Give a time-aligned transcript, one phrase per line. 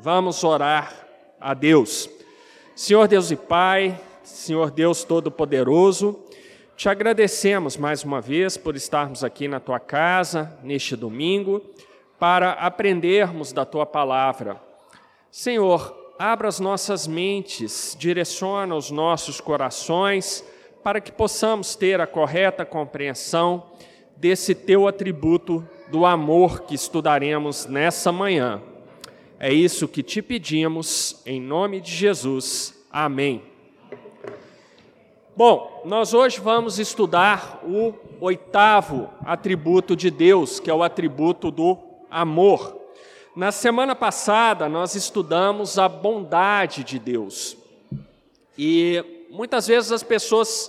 [0.00, 0.94] Vamos orar
[1.40, 2.08] a Deus.
[2.76, 6.20] Senhor Deus e Pai, Senhor Deus Todo-Poderoso,
[6.76, 11.60] te agradecemos mais uma vez por estarmos aqui na tua casa neste domingo
[12.16, 14.62] para aprendermos da tua palavra.
[15.32, 20.44] Senhor, abra as nossas mentes, direciona os nossos corações
[20.84, 23.64] para que possamos ter a correta compreensão
[24.16, 28.62] desse teu atributo do amor que estudaremos nessa manhã.
[29.40, 32.74] É isso que te pedimos, em nome de Jesus.
[32.90, 33.40] Amém.
[35.36, 41.78] Bom, nós hoje vamos estudar o oitavo atributo de Deus, que é o atributo do
[42.10, 42.76] amor.
[43.36, 47.56] Na semana passada, nós estudamos a bondade de Deus.
[48.58, 50.68] E muitas vezes as pessoas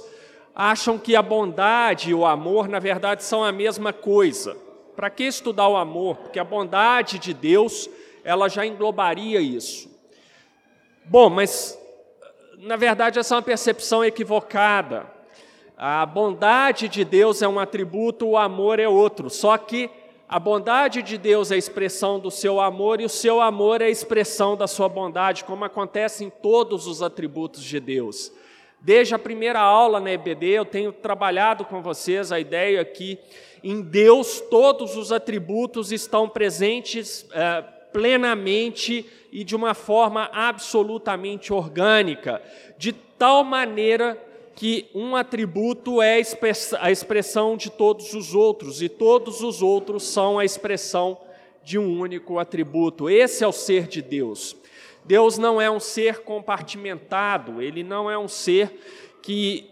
[0.54, 4.56] acham que a bondade e o amor, na verdade, são a mesma coisa.
[4.96, 6.18] Para que estudar o amor?
[6.18, 7.90] Porque a bondade de Deus
[8.24, 9.90] ela já englobaria isso.
[11.06, 11.78] Bom, mas
[12.58, 15.06] na verdade essa é uma percepção equivocada.
[15.78, 19.30] A bondade de Deus é um atributo, o amor é outro.
[19.30, 19.90] Só que
[20.28, 23.86] a bondade de Deus é a expressão do seu amor e o seu amor é
[23.86, 28.32] a expressão da sua bondade, como acontece em todos os atributos de Deus.
[28.82, 33.18] Desde a primeira aula na EBD, eu tenho trabalhado com vocês a ideia que
[33.64, 37.26] em Deus todos os atributos estão presentes.
[37.34, 42.42] É, plenamente e de uma forma absolutamente orgânica,
[42.78, 44.18] de tal maneira
[44.56, 46.22] que um atributo é
[46.80, 51.18] a expressão de todos os outros e todos os outros são a expressão
[51.64, 53.10] de um único atributo.
[53.10, 54.58] Esse é o ser de Deus.
[55.06, 59.70] Deus não é um ser compartimentado, ele não é um ser que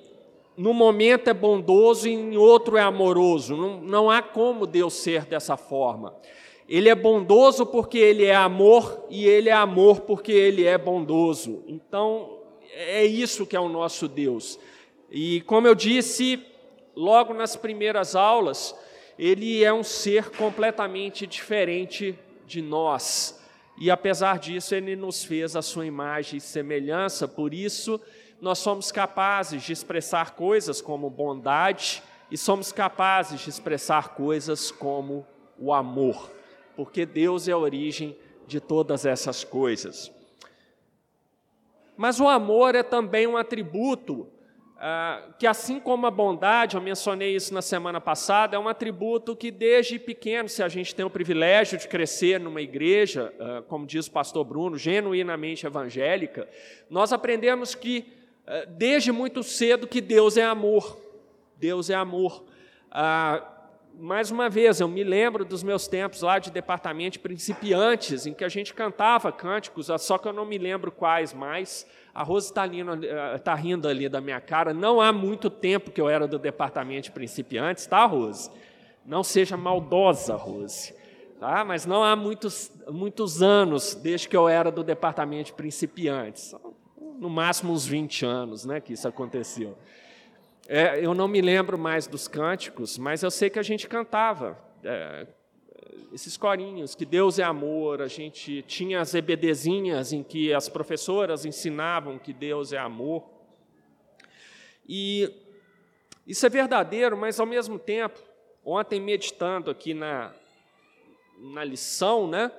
[0.56, 3.56] no momento é bondoso e em outro é amoroso.
[3.56, 6.16] Não, não há como Deus ser dessa forma.
[6.68, 11.64] Ele é bondoso porque ele é amor e ele é amor porque ele é bondoso.
[11.66, 12.40] Então,
[12.74, 14.60] é isso que é o nosso Deus.
[15.10, 16.44] E como eu disse
[16.94, 18.76] logo nas primeiras aulas,
[19.18, 23.42] ele é um ser completamente diferente de nós.
[23.80, 28.02] E apesar disso, ele nos fez a sua imagem e semelhança, por isso
[28.42, 35.26] nós somos capazes de expressar coisas como bondade e somos capazes de expressar coisas como
[35.58, 36.37] o amor
[36.78, 38.16] porque Deus é a origem
[38.46, 40.12] de todas essas coisas.
[41.98, 44.28] Mas o amor é também um atributo
[44.80, 49.36] ah, que, assim como a bondade, eu mencionei isso na semana passada, é um atributo
[49.36, 53.88] que desde pequeno, se a gente tem o privilégio de crescer numa igreja, ah, como
[53.88, 56.48] diz o pastor Bruno, genuinamente evangélica,
[56.92, 58.06] nós aprendemos que,
[58.46, 61.02] ah, desde muito cedo, que Deus é amor.
[61.58, 62.46] Deus é amor.
[62.92, 63.57] Ah,
[64.00, 68.34] mais uma vez, eu me lembro dos meus tempos lá de departamento de principiantes, em
[68.34, 71.86] que a gente cantava cânticos, só que eu não me lembro quais mais.
[72.14, 72.64] A Rose está
[73.44, 74.74] tá rindo ali da minha cara.
[74.74, 78.52] Não há muito tempo que eu era do departamento de principiantes, tá, Rose?
[79.06, 80.94] Não seja maldosa, Rose.
[81.40, 81.66] Tá?
[81.66, 86.56] Mas não há muitos, muitos anos desde que eu era do departamento de principiantes.
[87.20, 89.78] No máximo uns 20 anos né, que isso aconteceu.
[90.70, 94.60] É, eu não me lembro mais dos cânticos, mas eu sei que a gente cantava
[94.84, 95.26] é,
[96.12, 101.46] esses corinhos, que Deus é amor, a gente tinha as EBDzinhas em que as professoras
[101.46, 103.24] ensinavam que Deus é amor.
[104.86, 105.34] E
[106.28, 108.20] isso é verdadeiro, mas ao mesmo tempo,
[108.66, 110.34] ontem meditando aqui na,
[111.40, 112.52] na lição, né,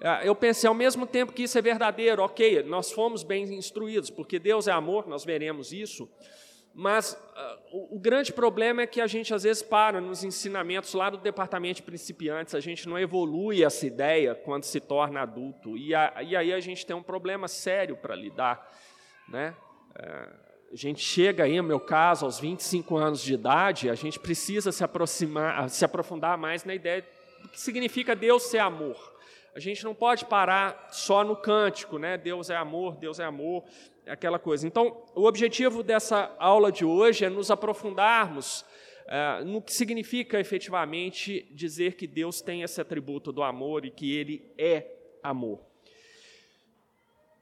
[0.00, 4.08] é, eu pensei, ao mesmo tempo que isso é verdadeiro, ok, nós fomos bem instruídos,
[4.08, 6.08] porque Deus é amor, nós veremos isso,
[6.74, 10.92] mas uh, o, o, grande problema é que a gente às vezes para nos ensinamentos
[10.92, 15.76] lá do departamento de principiantes, a gente não evolui essa ideia quando se torna adulto.
[15.76, 18.68] E, a, e aí a gente tem um problema sério para lidar.
[19.28, 19.54] Né?
[19.90, 24.18] Uh, a gente chega aí, no meu caso, aos 25 anos de idade, a gente
[24.18, 27.06] precisa se aproximar, se aprofundar mais na ideia
[27.40, 29.13] do que significa Deus ser amor.
[29.54, 32.18] A gente não pode parar só no cântico, né?
[32.18, 33.62] Deus é amor, Deus é amor,
[34.06, 34.66] aquela coisa.
[34.66, 38.64] Então, o objetivo dessa aula de hoje é nos aprofundarmos
[39.06, 44.16] é, no que significa efetivamente dizer que Deus tem esse atributo do amor e que
[44.16, 44.86] Ele é
[45.22, 45.60] amor.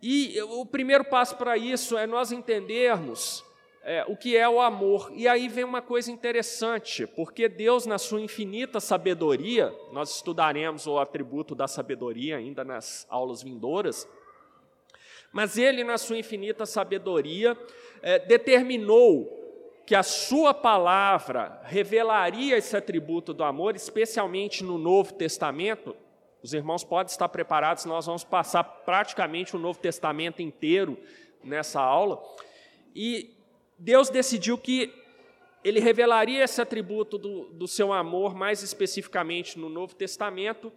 [0.03, 3.45] E o primeiro passo para isso é nós entendermos
[3.85, 5.11] é, o que é o amor.
[5.15, 10.99] E aí vem uma coisa interessante, porque Deus, na sua infinita sabedoria, nós estudaremos o
[10.99, 14.09] atributo da sabedoria ainda nas aulas vindouras,
[15.33, 17.59] mas Ele, na sua infinita sabedoria,
[18.03, 19.41] é, determinou
[19.87, 25.97] que a Sua palavra revelaria esse atributo do amor, especialmente no Novo Testamento,
[26.43, 30.99] Os irmãos podem estar preparados, nós vamos passar praticamente o Novo Testamento inteiro
[31.43, 32.21] nessa aula.
[32.95, 33.42] E
[33.83, 34.95] Deus decidiu que
[35.65, 40.73] ele revelaria esse atributo do, do seu amor mais especificamente no Novo Testamento,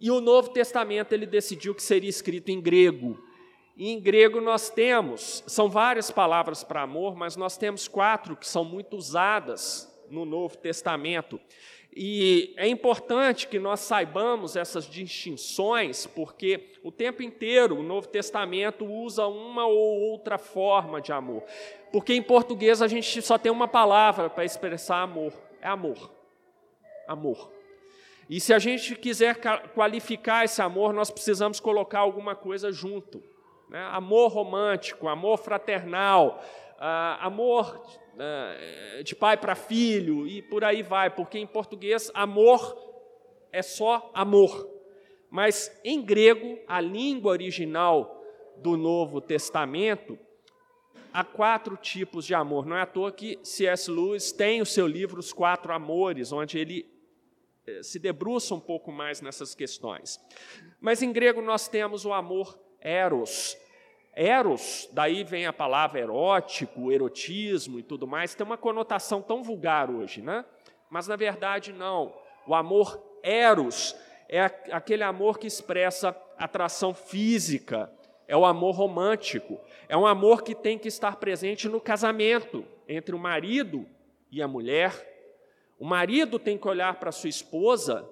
[0.00, 3.20] e o Novo Testamento ele decidiu que seria escrito em grego.
[3.76, 8.46] E em grego nós temos, são várias palavras para amor, mas nós temos quatro que
[8.46, 11.40] são muito usadas no Novo Testamento.
[11.96, 18.84] E é importante que nós saibamos essas distinções, porque o tempo inteiro o Novo Testamento
[18.84, 21.44] usa uma ou outra forma de amor.
[21.92, 25.32] Porque em português a gente só tem uma palavra para expressar amor:
[25.62, 26.10] é amor.
[27.06, 27.52] Amor.
[28.28, 29.36] E se a gente quiser
[29.74, 33.22] qualificar esse amor, nós precisamos colocar alguma coisa junto.
[33.68, 33.80] Né?
[33.92, 36.42] Amor romântico, amor fraternal,
[37.20, 37.82] amor
[38.14, 42.76] uh, de pai para filho e por aí vai, porque em português amor
[43.52, 44.68] é só amor.
[45.30, 48.22] Mas em grego, a língua original
[48.56, 50.18] do Novo Testamento,
[51.12, 52.66] há quatro tipos de amor.
[52.66, 53.90] Não é à toa que C.S.
[53.90, 56.88] Lewis tem o seu livro Os Quatro Amores, onde ele
[57.66, 60.20] eh, se debruça um pouco mais nessas questões.
[60.80, 63.56] Mas em grego nós temos o amor eros.
[64.16, 69.90] Eros, daí vem a palavra erótico, erotismo e tudo mais, tem uma conotação tão vulgar
[69.90, 70.44] hoje, né?
[70.88, 72.14] Mas na verdade não.
[72.46, 73.96] O amor eros
[74.28, 77.90] é aquele amor que expressa atração física,
[78.28, 83.14] é o amor romântico, é um amor que tem que estar presente no casamento entre
[83.14, 83.86] o marido
[84.30, 84.92] e a mulher,
[85.78, 88.08] o marido tem que olhar para sua esposa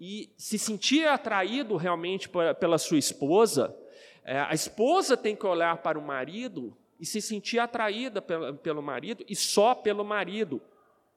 [0.00, 2.28] e se sentir atraído realmente
[2.58, 3.76] pela sua esposa.
[4.24, 9.24] É, a esposa tem que olhar para o marido e se sentir atraída pelo marido
[9.28, 10.60] e só pelo marido.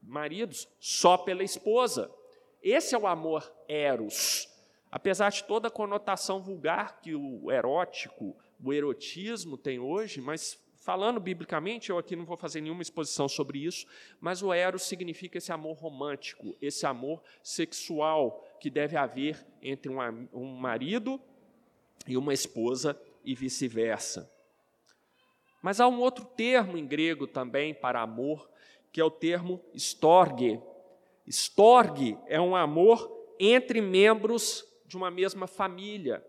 [0.02, 2.12] Maridos, só pela esposa.
[2.62, 4.50] Esse é o amor eros.
[4.92, 11.18] Apesar de toda a conotação vulgar que o erótico, o erotismo tem hoje, mas Falando
[11.18, 13.88] biblicamente, eu aqui não vou fazer nenhuma exposição sobre isso,
[14.20, 20.58] mas o eros significa esse amor romântico, esse amor sexual que deve haver entre um
[20.58, 21.22] marido
[22.08, 24.30] e uma esposa e vice-versa.
[25.62, 28.50] Mas há um outro termo em grego também para amor,
[28.92, 30.60] que é o termo storge.
[31.26, 33.10] Storge é um amor
[33.40, 36.26] entre membros de uma mesma família.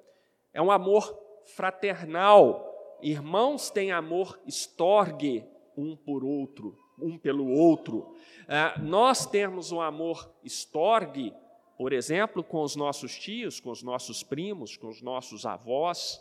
[0.52, 2.74] É um amor fraternal,
[3.04, 5.44] Irmãos têm amor estorgue
[5.76, 8.14] um por outro, um pelo outro.
[8.48, 11.34] É, nós temos um amor estorgue,
[11.76, 16.20] por exemplo, com os nossos tios, com os nossos primos, com os nossos avós.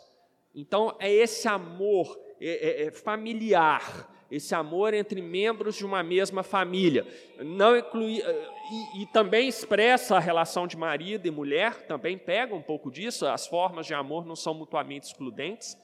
[0.54, 6.42] Então, é esse amor é, é, é familiar, esse amor entre membros de uma mesma
[6.42, 7.06] família.
[7.38, 12.54] Não inclui, é, e, e, também expressa a relação de marido e mulher, também pega
[12.54, 15.76] um pouco disso, as formas de amor não são mutuamente excludentes.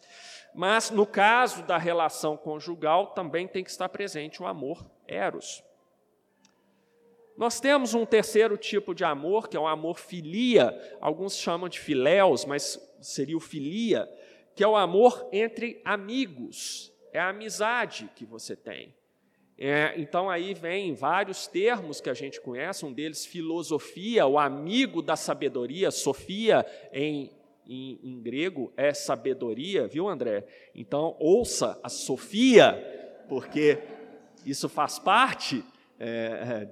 [0.53, 5.63] Mas no caso da relação conjugal, também tem que estar presente o amor eros.
[7.41, 11.81] Nós temos um terceiro tipo de amor, que é o amor filia, alguns chamam de
[11.81, 14.07] filéus, mas seria o filia,
[14.55, 18.95] que é o amor entre amigos, é a amizade que você tem.
[19.57, 25.00] É, então aí vem vários termos que a gente conhece, um deles filosofia, o amigo
[25.00, 27.31] da sabedoria, sofia em
[27.67, 30.45] em, em grego é sabedoria, viu, André?
[30.75, 32.75] Então, ouça a Sofia,
[33.29, 33.79] porque
[34.45, 35.64] isso faz parte
[36.02, 36.66] é,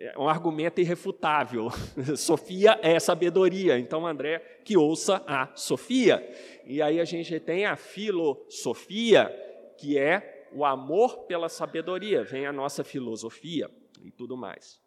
[0.00, 1.68] é, é, um argumento irrefutável.
[2.16, 6.24] Sofia é sabedoria, então André que ouça a Sofia.
[6.64, 9.28] E aí a gente tem a filosofia,
[9.76, 13.68] que é o amor pela sabedoria, vem a nossa filosofia
[14.04, 14.80] e tudo mais.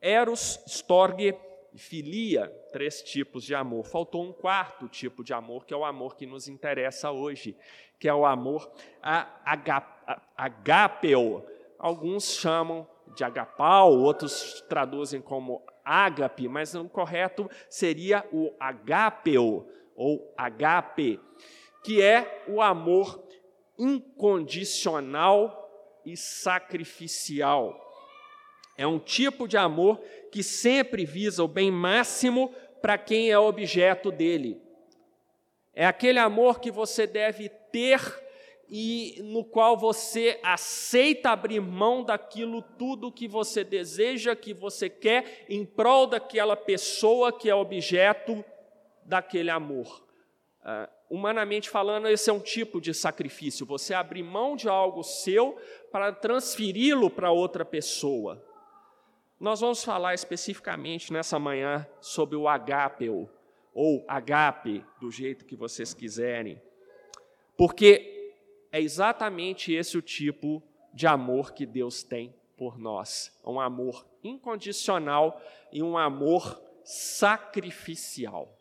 [0.00, 1.36] Eros, Storge,
[1.76, 3.84] filia, três tipos de amor.
[3.84, 7.56] Faltou um quarto tipo de amor, que é o amor que nos interessa hoje,
[8.00, 8.68] que é o amor
[10.36, 11.44] agapeo.
[11.82, 12.86] Alguns chamam
[13.16, 21.18] de agapau, outros traduzem como ágape, mas o correto seria o agapeo, ou agape,
[21.82, 23.20] que é o amor
[23.76, 25.58] incondicional
[26.06, 27.76] e sacrificial.
[28.78, 34.12] É um tipo de amor que sempre visa o bem máximo para quem é objeto
[34.12, 34.62] dele.
[35.74, 38.21] É aquele amor que você deve ter
[38.74, 45.44] e no qual você aceita abrir mão daquilo tudo que você deseja, que você quer,
[45.46, 48.42] em prol daquela pessoa que é objeto
[49.04, 50.02] daquele amor.
[50.62, 55.60] Uh, humanamente falando, esse é um tipo de sacrifício, você abrir mão de algo seu
[55.90, 58.42] para transferi-lo para outra pessoa.
[59.38, 63.28] nós vamos falar especificamente nessa manhã sobre o agapeu,
[63.74, 66.62] ou agape, do jeito que vocês quiserem,
[67.54, 68.21] porque
[68.72, 70.62] é exatamente esse o tipo
[70.94, 73.38] de amor que Deus tem por nós.
[73.44, 78.58] Um amor incondicional e um amor sacrificial.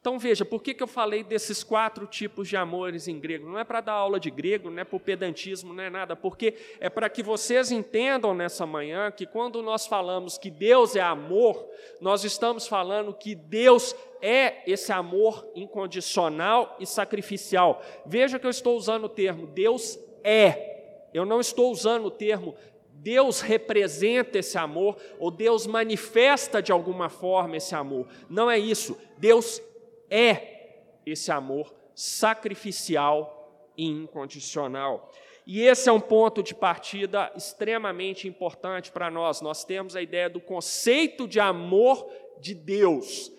[0.00, 3.48] Então veja, por que, que eu falei desses quatro tipos de amores em grego?
[3.48, 6.54] Não é para dar aula de grego, não é por pedantismo, não é nada, porque
[6.78, 11.68] é para que vocês entendam nessa manhã que quando nós falamos que Deus é amor,
[12.00, 17.82] nós estamos falando que Deus é esse amor incondicional e sacrificial.
[18.06, 21.08] Veja que eu estou usando o termo Deus é.
[21.12, 22.54] Eu não estou usando o termo
[23.00, 28.06] Deus representa esse amor ou Deus manifesta de alguma forma esse amor.
[28.28, 28.96] Não é isso.
[29.16, 29.62] Deus
[30.10, 35.10] é esse amor sacrificial e incondicional.
[35.46, 39.40] E esse é um ponto de partida extremamente importante para nós.
[39.40, 42.06] Nós temos a ideia do conceito de amor
[42.38, 43.32] de Deus.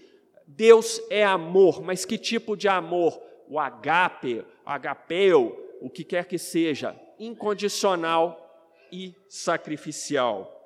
[0.47, 3.21] Deus é amor, mas que tipo de amor?
[3.47, 10.58] O agape, agapeu, o que quer que seja, incondicional e sacrificial.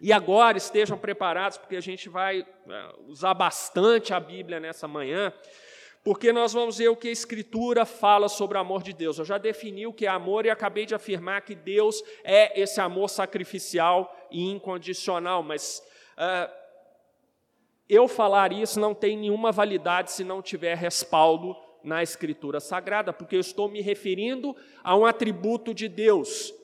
[0.00, 5.32] E agora estejam preparados, porque a gente vai é, usar bastante a Bíblia nessa manhã,
[6.02, 9.18] porque nós vamos ver o que a Escritura fala sobre o amor de Deus.
[9.18, 12.80] Eu já defini o que é amor e acabei de afirmar que Deus é esse
[12.80, 15.82] amor sacrificial e incondicional, mas
[16.16, 16.50] uh,
[17.86, 21.54] eu falar isso não tem nenhuma validade se não tiver respaldo
[21.84, 26.54] na Escritura Sagrada, porque eu estou me referindo a um atributo de Deus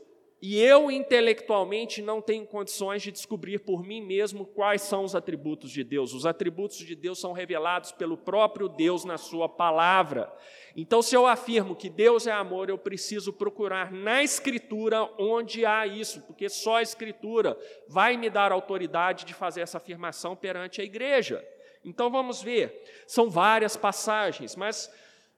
[0.48, 5.72] e eu intelectualmente não tenho condições de descobrir por mim mesmo quais são os atributos
[5.72, 6.14] de Deus.
[6.14, 10.32] Os atributos de Deus são revelados pelo próprio Deus na Sua palavra.
[10.76, 15.84] Então, se eu afirmo que Deus é amor, eu preciso procurar na Escritura onde há
[15.84, 20.84] isso, porque só a Escritura vai me dar autoridade de fazer essa afirmação perante a
[20.84, 21.44] igreja.
[21.84, 22.84] Então, vamos ver.
[23.04, 24.88] São várias passagens, mas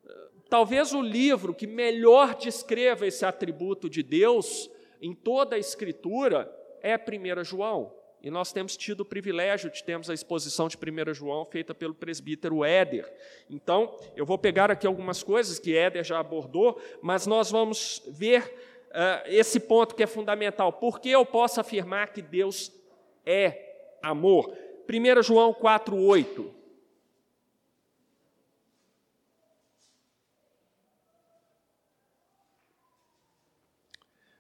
[0.06, 6.50] eh, talvez o livro que melhor descreva esse atributo de Deus em toda a Escritura
[6.82, 7.92] é 1 João.
[8.20, 11.94] E nós temos tido o privilégio de termos a exposição de 1 João feita pelo
[11.94, 13.10] presbítero Éder.
[13.48, 18.42] Então, eu vou pegar aqui algumas coisas que Éder já abordou, mas nós vamos ver
[18.88, 20.72] uh, esse ponto que é fundamental.
[20.72, 22.72] Por que eu posso afirmar que Deus
[23.24, 24.52] é amor?
[24.88, 26.57] 1 João 4,8.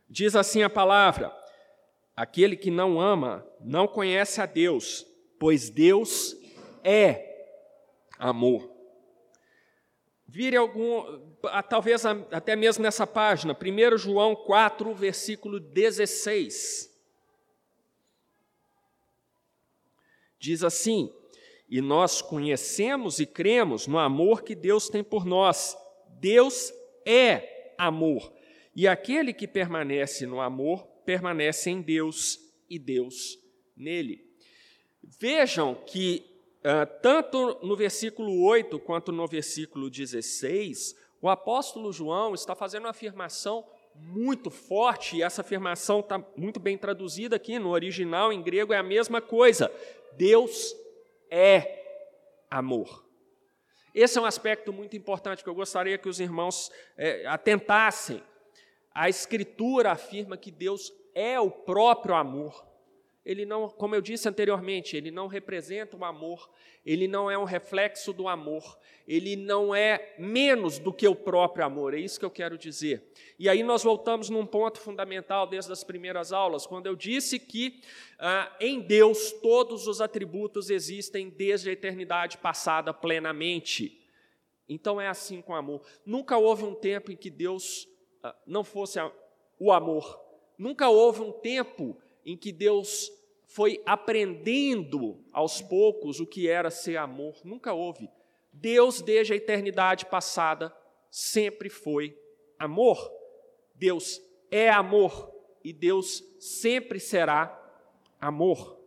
[0.08, 1.34] Diz assim a palavra:
[2.16, 5.06] aquele que não ama não conhece a Deus,
[5.38, 6.36] pois Deus
[6.82, 7.28] é
[8.18, 8.78] amor.
[10.26, 11.04] Vire algum,
[11.70, 16.88] talvez até mesmo nessa página, 1 João 4, versículo 16.
[20.38, 21.12] Diz assim:
[21.68, 25.76] E nós conhecemos e cremos no amor que Deus tem por nós.
[26.20, 26.72] Deus
[27.06, 28.37] é amor.
[28.78, 32.38] E aquele que permanece no amor, permanece em Deus
[32.70, 33.36] e Deus
[33.76, 34.24] nele.
[35.02, 36.24] Vejam que,
[36.58, 42.90] uh, tanto no versículo 8 quanto no versículo 16, o apóstolo João está fazendo uma
[42.90, 43.66] afirmação
[43.96, 48.78] muito forte, e essa afirmação está muito bem traduzida aqui no original, em grego, é
[48.78, 49.72] a mesma coisa.
[50.16, 50.72] Deus
[51.28, 51.82] é
[52.48, 53.08] amor.
[53.92, 58.22] Esse é um aspecto muito importante que eu gostaria que os irmãos é, atentassem.
[58.98, 62.66] A Escritura afirma que Deus é o próprio amor.
[63.24, 66.50] Ele não, como eu disse anteriormente, ele não representa o amor,
[66.84, 68.76] ele não é um reflexo do amor,
[69.06, 73.12] ele não é menos do que o próprio amor, é isso que eu quero dizer.
[73.38, 77.80] E aí nós voltamos num ponto fundamental desde as primeiras aulas, quando eu disse que
[78.18, 84.04] ah, em Deus todos os atributos existem desde a eternidade passada plenamente.
[84.68, 85.82] Então é assim com o amor.
[86.04, 87.87] Nunca houve um tempo em que Deus
[88.46, 88.98] não fosse
[89.58, 90.20] o amor.
[90.56, 93.10] Nunca houve um tempo em que Deus
[93.46, 97.40] foi aprendendo aos poucos o que era ser amor.
[97.44, 98.10] Nunca houve.
[98.52, 100.74] Deus, desde a eternidade passada,
[101.10, 102.18] sempre foi
[102.58, 103.10] amor.
[103.74, 104.20] Deus
[104.50, 105.32] é amor
[105.64, 107.54] e Deus sempre será
[108.20, 108.78] amor.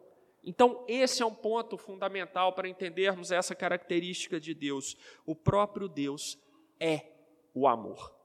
[0.44, 4.98] Então, esse é um ponto fundamental para entendermos essa característica de Deus.
[5.26, 6.38] O próprio Deus
[6.80, 7.06] é
[7.54, 8.21] o amor.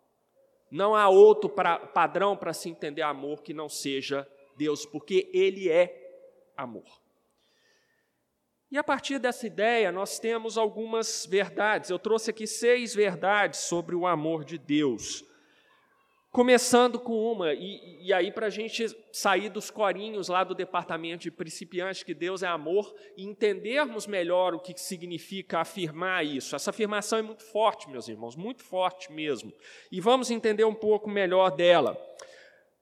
[0.70, 5.70] Não há outro pra, padrão para se entender amor que não seja Deus, porque Ele
[5.70, 6.85] é amor.
[8.70, 11.88] E a partir dessa ideia, nós temos algumas verdades.
[11.88, 15.25] Eu trouxe aqui seis verdades sobre o amor de Deus.
[16.37, 21.23] Começando com uma, e, e aí para a gente sair dos corinhos lá do departamento
[21.23, 26.55] de principiantes, que Deus é amor, e entendermos melhor o que significa afirmar isso.
[26.55, 29.50] Essa afirmação é muito forte, meus irmãos, muito forte mesmo.
[29.90, 31.97] E vamos entender um pouco melhor dela.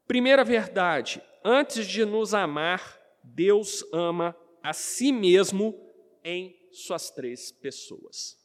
[0.05, 5.79] Primeira verdade: antes de nos amar, Deus ama a si mesmo
[6.25, 8.44] em suas três pessoas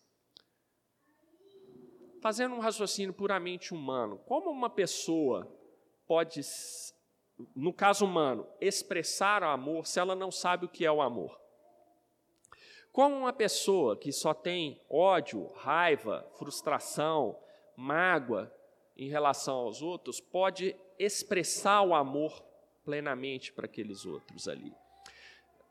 [2.21, 5.47] fazendo um raciocínio puramente humano, como uma pessoa
[6.07, 6.41] pode,
[7.55, 11.39] no caso humano, expressar o amor se ela não sabe o que é o amor?
[12.91, 17.39] Como uma pessoa que só tem ódio, raiva, frustração,
[17.75, 18.53] mágoa
[18.97, 22.43] em relação aos outros pode expressar o amor
[22.83, 24.73] plenamente para aqueles outros ali?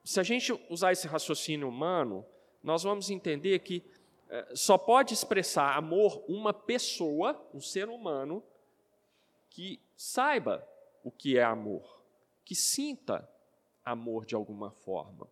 [0.04, 2.24] Se a gente usar esse raciocínio humano,
[2.62, 3.84] nós vamos entender que
[4.54, 8.42] só pode expressar amor uma pessoa, um ser humano,
[9.49, 10.66] que saiba
[11.02, 12.02] o que é amor,
[12.44, 13.28] que sinta
[13.85, 15.28] amor de alguma forma.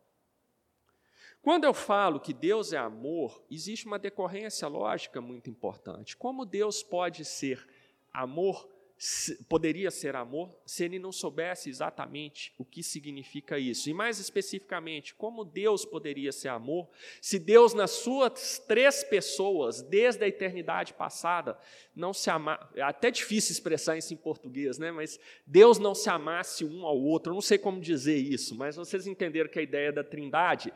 [1.43, 6.17] Quando eu falo que Deus é amor, existe uma decorrência lógica muito importante.
[6.17, 7.65] Como Deus pode ser
[8.13, 8.69] amor
[9.47, 13.91] poderia ser amor se ele não soubesse exatamente o que significa isso.
[13.91, 16.89] E mais especificamente, como Deus poderia ser amor
[17.21, 21.59] se Deus, nas suas três pessoas, desde a eternidade passada,
[21.95, 22.65] não se amasse.
[22.75, 24.91] É até difícil expressar isso em português, né?
[24.91, 27.33] mas Deus não se amasse um ao outro.
[27.33, 30.73] Eu não sei como dizer isso, mas vocês entenderam que a ideia da trindade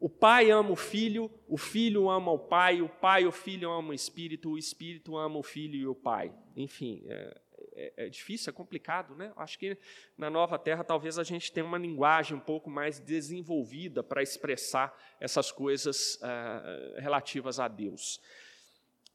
[0.00, 3.90] o pai ama o filho, o filho ama o pai, o pai o filho amam
[3.90, 6.32] o espírito, o espírito ama o filho e o pai.
[6.56, 7.40] Enfim, é,
[7.74, 9.32] é, é, difícil, é complicado, né?
[9.36, 9.76] Acho que
[10.16, 14.96] na nova terra talvez a gente tenha uma linguagem um pouco mais desenvolvida para expressar
[15.18, 18.20] essas coisas uh, relativas a Deus.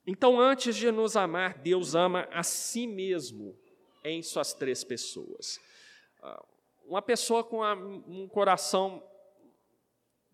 [0.06, 3.58] Então, antes de nos amar, Deus ama a si mesmo
[4.04, 5.62] em suas três pessoas.
[6.22, 6.46] Uh,
[6.88, 9.02] uma pessoa com um coração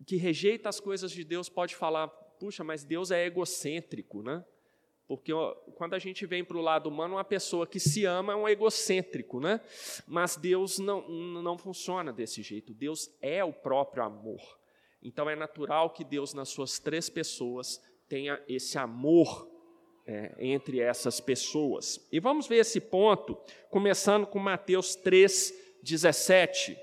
[0.04, 4.44] que rejeita as coisas de Deus pode falar: puxa, mas Deus é egocêntrico, né?
[5.06, 8.32] Porque ó, quando a gente vem para o lado humano, uma pessoa que se ama
[8.32, 9.60] é um egocêntrico, né?
[10.06, 12.72] Mas Deus não, não funciona desse jeito.
[12.72, 14.40] Deus é o próprio amor.
[15.02, 19.50] Então é natural que Deus, nas suas três pessoas, tenha esse amor
[20.06, 22.06] é, entre essas pessoas.
[22.12, 23.36] E vamos ver esse ponto,
[23.68, 26.78] começando com Mateus 3, 17.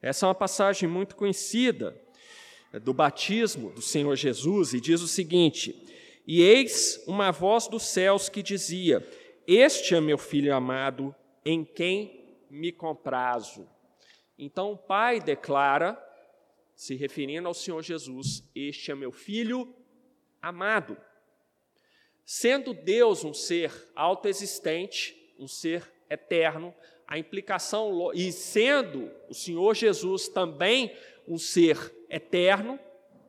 [0.00, 2.00] Essa é uma passagem muito conhecida
[2.72, 5.74] é, do batismo do Senhor Jesus e diz o seguinte:
[6.26, 9.06] E eis uma voz dos céus que dizia:
[9.46, 13.68] Este é meu filho amado, em quem me comprazo.
[14.38, 15.98] Então o Pai declara,
[16.76, 19.74] se referindo ao Senhor Jesus: Este é meu filho
[20.40, 20.96] amado.
[22.24, 26.74] Sendo Deus um ser autoexistente, um ser eterno,
[27.06, 30.94] a implicação, e sendo o Senhor Jesus também
[31.26, 32.78] um ser eterno,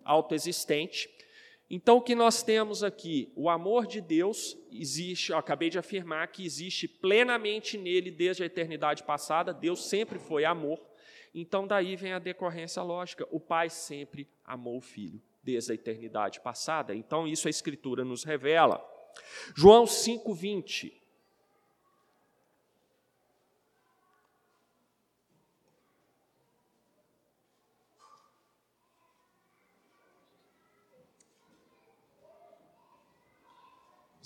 [0.04, 1.10] autoexistente,
[1.70, 3.32] então o que nós temos aqui?
[3.36, 8.46] O amor de Deus existe, eu acabei de afirmar que existe plenamente nele desde a
[8.48, 10.80] eternidade passada, Deus sempre foi amor,
[11.34, 16.42] então daí vem a decorrência lógica, o Pai sempre amou o Filho desde a eternidade
[16.42, 18.84] passada, então isso a Escritura nos revela.
[19.56, 20.99] João 5,20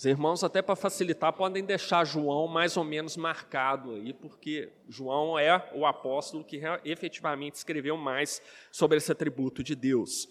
[0.03, 5.39] Os irmãos, até para facilitar, podem deixar João mais ou menos marcado aí, porque João
[5.39, 10.27] é o apóstolo que efetivamente escreveu mais sobre esse atributo de Deus.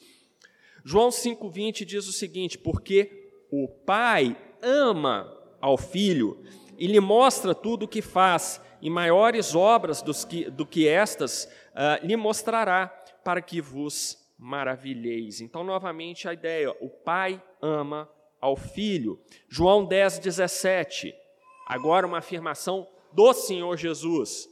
[0.84, 6.44] João 5,20 diz o seguinte: Porque o Pai ama ao Filho
[6.76, 12.06] e lhe mostra tudo o que faz, e maiores obras que, do que estas uh,
[12.06, 12.88] lhe mostrará,
[13.24, 15.40] para que vos maravilheis.
[15.40, 18.06] Então, novamente, a ideia: o Pai ama
[18.42, 19.18] ao Filho.
[19.48, 21.14] João 10, 17.
[21.66, 24.50] Agora uma afirmação do Senhor Jesus.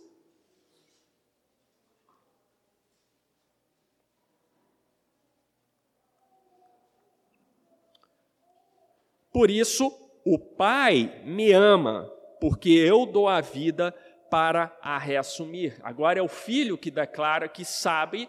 [9.33, 9.92] Por isso,
[10.24, 13.92] o Pai me ama, porque eu dou a vida
[14.31, 15.79] para a reassumir.
[15.83, 18.29] Agora é o filho que declara que sabe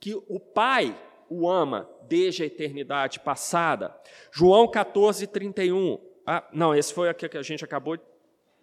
[0.00, 0.96] que o Pai
[1.28, 3.94] o ama desde a eternidade passada.
[4.32, 5.98] João 14, 31.
[6.26, 7.96] Ah, não, esse foi aqui que a gente acabou.
[7.96, 8.02] De...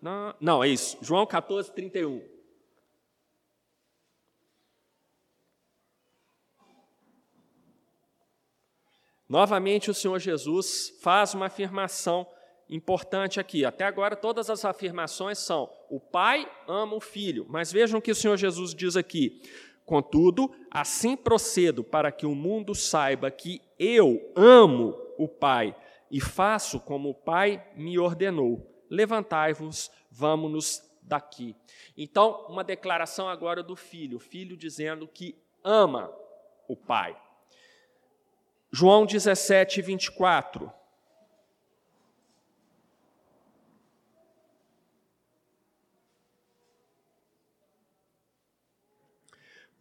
[0.01, 0.97] Não, não, é isso.
[1.01, 2.21] João 14, 31.
[9.27, 12.27] Novamente, o Senhor Jesus faz uma afirmação
[12.69, 13.65] importante aqui.
[13.65, 17.45] Até agora, todas as afirmações são: o Pai ama o Filho.
[17.49, 19.41] Mas vejam o que o Senhor Jesus diz aqui.
[19.85, 25.75] Contudo, assim procedo para que o mundo saiba que eu amo o Pai
[26.09, 28.65] e faço como o Pai me ordenou.
[28.89, 31.55] Levantai-vos, vamos-nos daqui.
[31.95, 36.11] Então, uma declaração agora do filho, o filho dizendo que ama
[36.67, 37.15] o Pai.
[38.71, 40.71] João 17, 24.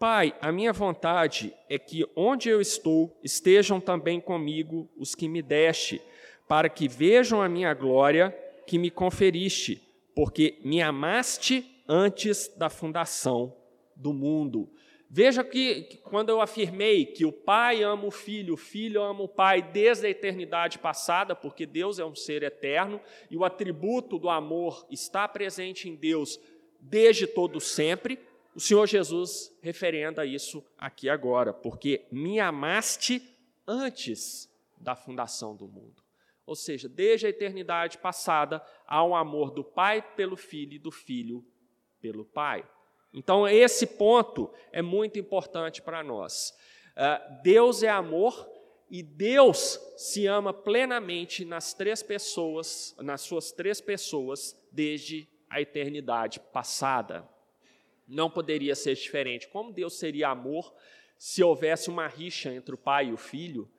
[0.06, 5.40] Pai, a minha vontade é que onde eu estou estejam também comigo os que me
[5.40, 5.98] deste,
[6.46, 8.28] para que vejam a minha glória
[8.66, 9.80] que me conferiste,
[10.14, 13.56] porque me amaste antes da fundação
[13.96, 14.68] do mundo.
[15.08, 19.22] Veja que, que, quando eu afirmei que o Pai ama o Filho, o Filho ama
[19.22, 24.18] o Pai desde a eternidade passada, porque Deus é um ser eterno e o atributo
[24.18, 26.38] do amor está presente em Deus
[26.78, 28.18] desde todo sempre,
[28.54, 33.22] o Senhor Jesus referenda isso aqui agora, porque me amaste
[33.66, 36.02] antes da fundação do mundo.
[36.46, 40.90] Ou seja, desde a eternidade passada, há um amor do Pai pelo Filho e do
[40.90, 41.44] Filho
[42.00, 42.68] pelo Pai.
[43.12, 46.54] Então, esse ponto é muito importante para nós.
[46.90, 48.48] Uh, Deus é amor
[48.90, 56.38] e Deus se ama plenamente nas três pessoas, nas suas três pessoas, desde a eternidade
[56.38, 57.28] passada.
[58.06, 59.48] Não poderia ser diferente.
[59.48, 60.74] Como Deus seria amor
[61.18, 63.70] se houvesse uma rixa entre o pai e o filho?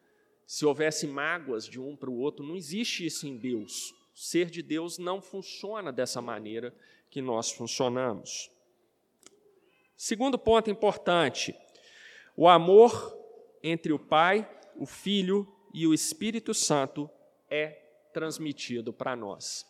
[0.45, 3.91] se houvesse mágoas de um para o outro, não existe isso em Deus.
[4.13, 6.73] O ser de Deus não funciona dessa maneira
[7.09, 8.51] que nós funcionamos.
[9.97, 11.55] Segundo ponto importante:
[12.35, 13.17] o amor
[13.63, 17.09] entre o Pai, o Filho e o Espírito Santo
[17.49, 17.81] é
[18.13, 19.65] transmitido para nós.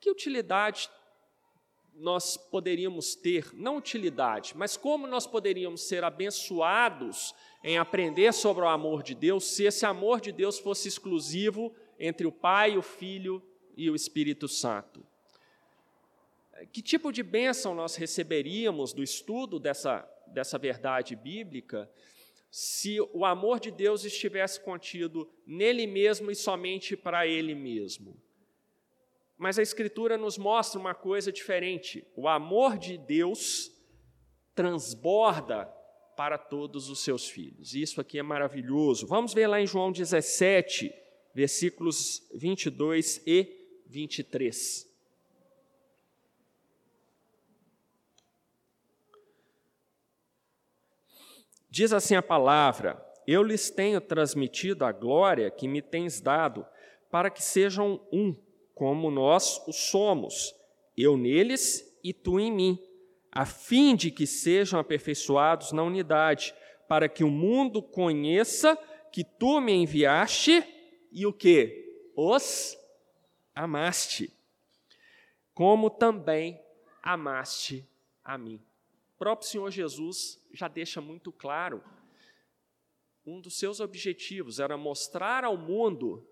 [0.00, 0.90] Que utilidade
[1.98, 8.68] nós poderíamos ter, não utilidade, mas como nós poderíamos ser abençoados em aprender sobre o
[8.68, 13.42] amor de Deus se esse amor de Deus fosse exclusivo entre o Pai, o Filho
[13.76, 15.04] e o Espírito Santo.
[16.72, 21.90] Que tipo de bênção nós receberíamos do estudo dessa, dessa verdade bíblica
[22.50, 28.16] se o amor de Deus estivesse contido nele mesmo e somente para ele mesmo?
[29.36, 32.06] Mas a Escritura nos mostra uma coisa diferente.
[32.16, 33.70] O amor de Deus
[34.54, 35.66] transborda
[36.16, 37.74] para todos os seus filhos.
[37.74, 39.06] Isso aqui é maravilhoso.
[39.06, 40.90] Vamos ver lá em João 17,
[41.34, 44.90] versículos 22 e 23.
[51.68, 56.66] Diz assim a palavra: Eu lhes tenho transmitido a glória que me tens dado,
[57.10, 58.34] para que sejam um
[58.76, 60.54] como nós o somos,
[60.94, 62.78] eu neles e tu em mim,
[63.32, 66.54] a fim de que sejam aperfeiçoados na unidade,
[66.86, 68.76] para que o mundo conheça
[69.10, 70.62] que tu me enviaste
[71.10, 72.10] e o que?
[72.14, 72.76] Os
[73.54, 74.30] amaste,
[75.54, 76.62] como também
[77.02, 77.88] amaste
[78.22, 78.62] a mim.
[79.14, 81.82] O próprio Senhor Jesus já deixa muito claro.
[83.24, 86.28] Um dos seus objetivos era mostrar ao mundo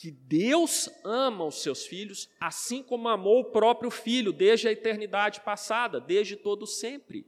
[0.00, 5.42] que Deus ama os seus filhos, assim como amou o próprio filho desde a eternidade
[5.42, 7.26] passada, desde todo sempre.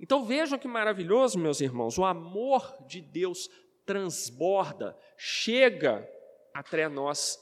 [0.00, 3.50] Então vejam que maravilhoso, meus irmãos, o amor de Deus
[3.84, 6.08] transborda, chega
[6.54, 7.38] até nós.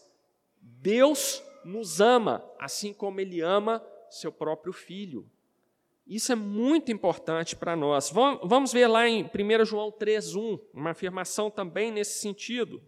[0.61, 5.31] Deus nos ama, assim como ele ama seu próprio filho.
[6.05, 8.11] Isso é muito importante para nós.
[8.11, 12.83] Vamos ver lá em 1 João 3,1, uma afirmação também nesse sentido.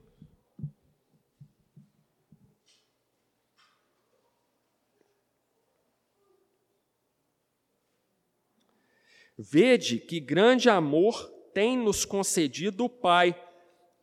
[9.39, 13.35] Vede que grande amor tem nos concedido o Pai,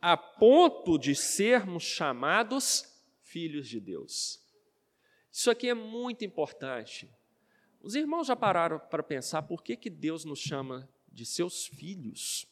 [0.01, 2.83] a ponto de sermos chamados
[3.21, 4.39] filhos de Deus.
[5.31, 7.09] Isso aqui é muito importante.
[7.81, 12.47] Os irmãos já pararam para pensar por que, que Deus nos chama de seus filhos?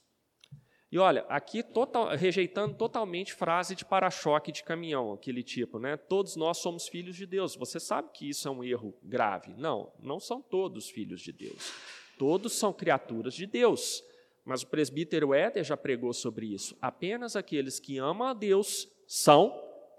[0.91, 5.95] E olha, aqui total, rejeitando totalmente frase de para-choque de caminhão, aquele tipo, né?
[5.95, 7.55] Todos nós somos filhos de Deus.
[7.55, 9.53] Você sabe que isso é um erro grave?
[9.53, 11.71] Não, não são todos filhos de Deus.
[12.21, 14.03] Todos são criaturas de Deus.
[14.45, 16.77] Mas o presbítero Éder já pregou sobre isso.
[16.79, 19.51] Apenas aqueles que amam a Deus são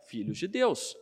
[0.07, 0.97] filhos de Deus.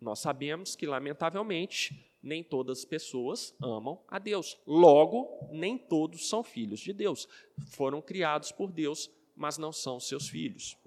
[0.00, 4.56] Nós sabemos que, lamentavelmente, nem todas as pessoas amam a Deus.
[4.64, 7.26] Logo, nem todos são filhos de Deus.
[7.72, 10.78] Foram criados por Deus, mas não são seus filhos.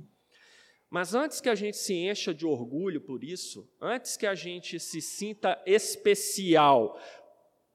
[0.89, 4.79] Mas antes que a gente se encha de orgulho por isso, antes que a gente
[4.79, 6.97] se sinta especial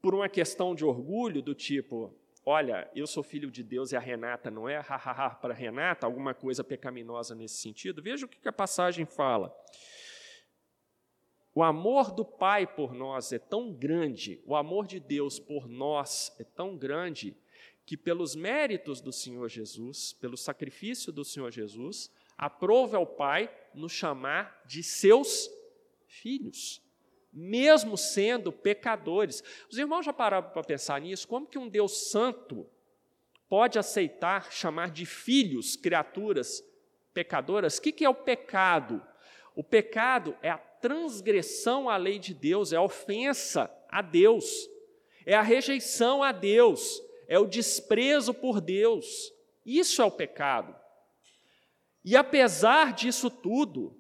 [0.08, 4.00] por uma questão de orgulho, do tipo, olha, eu sou filho de Deus e a
[4.00, 8.50] Renata não é, hahaha, para Renata, alguma coisa pecaminosa nesse sentido, veja o que a
[8.50, 9.54] passagem fala.
[11.54, 16.34] O amor do Pai por nós é tão grande, o amor de Deus por nós
[16.38, 17.36] é tão grande,
[17.84, 23.92] que pelos méritos do Senhor Jesus, pelo sacrifício do Senhor Jesus, aprove ao Pai nos
[23.92, 25.50] chamar de seus
[26.06, 26.80] filhos,
[27.32, 29.42] mesmo sendo pecadores.
[29.70, 31.28] Os irmãos já pararam para pensar nisso?
[31.28, 32.68] Como que um Deus santo
[33.48, 36.62] pode aceitar chamar de filhos criaturas
[37.12, 37.78] pecadoras?
[37.78, 39.02] O que é o pecado?
[39.54, 44.68] O pecado é a transgressão à lei de Deus, é a ofensa a Deus,
[45.26, 49.32] é a rejeição a Deus, é o desprezo por Deus.
[49.66, 50.74] Isso é o pecado.
[52.04, 53.97] E apesar disso tudo,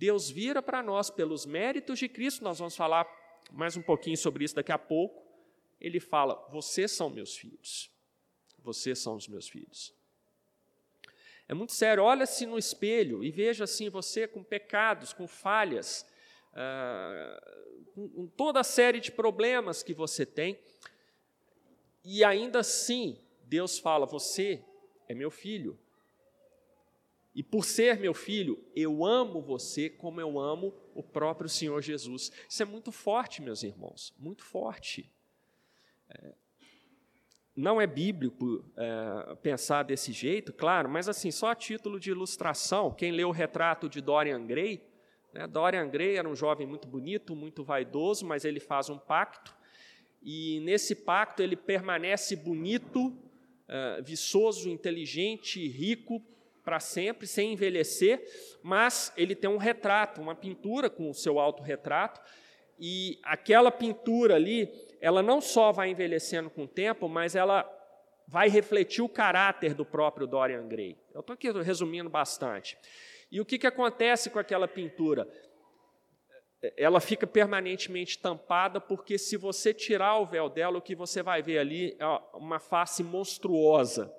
[0.00, 3.06] Deus vira para nós pelos méritos de Cristo, nós vamos falar
[3.52, 5.22] mais um pouquinho sobre isso daqui a pouco.
[5.78, 7.90] Ele fala: Vocês são meus filhos.
[8.60, 9.94] Vocês são os meus filhos.
[11.46, 12.02] É muito sério.
[12.02, 16.06] Olha-se no espelho e veja assim você com pecados, com falhas,
[16.54, 20.58] ah, com toda a série de problemas que você tem.
[22.02, 24.64] E ainda assim, Deus fala: Você
[25.06, 25.78] é meu filho.
[27.34, 32.32] E por ser meu filho, eu amo você como eu amo o próprio Senhor Jesus.
[32.48, 35.10] Isso é muito forte, meus irmãos, muito forte.
[36.08, 36.34] É,
[37.54, 42.92] não é bíblico é, pensar desse jeito, claro, mas assim, só a título de ilustração,
[42.92, 44.82] quem leu o retrato de Dorian Gray,
[45.32, 49.54] né, Dorian Gray era um jovem muito bonito, muito vaidoso, mas ele faz um pacto,
[50.22, 53.16] e nesse pacto ele permanece bonito,
[53.68, 56.22] é, viçoso, inteligente, rico,
[56.64, 58.22] para sempre, sem envelhecer,
[58.62, 62.20] mas ele tem um retrato, uma pintura com o seu autorretrato,
[62.78, 64.70] e aquela pintura ali,
[65.00, 67.68] ela não só vai envelhecendo com o tempo, mas ela
[68.26, 70.96] vai refletir o caráter do próprio Dorian Gray.
[71.12, 72.78] Eu estou aqui resumindo bastante.
[73.30, 75.28] E o que, que acontece com aquela pintura?
[76.76, 81.42] Ela fica permanentemente tampada, porque se você tirar o véu dela, o que você vai
[81.42, 84.14] ver ali é uma face monstruosa.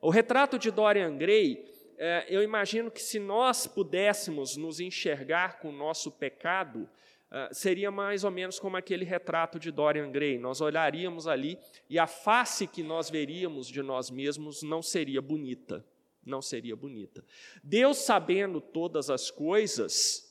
[0.00, 1.64] O retrato de Dorian Gray
[1.98, 6.88] é, eu imagino que se nós pudéssemos nos enxergar com o nosso pecado,
[7.30, 10.38] é, seria mais ou menos como aquele retrato de Dorian Gray.
[10.38, 15.84] Nós olharíamos ali e a face que nós veríamos de nós mesmos não seria bonita.
[16.24, 17.24] Não seria bonita.
[17.62, 20.26] Deus, sabendo todas as coisas,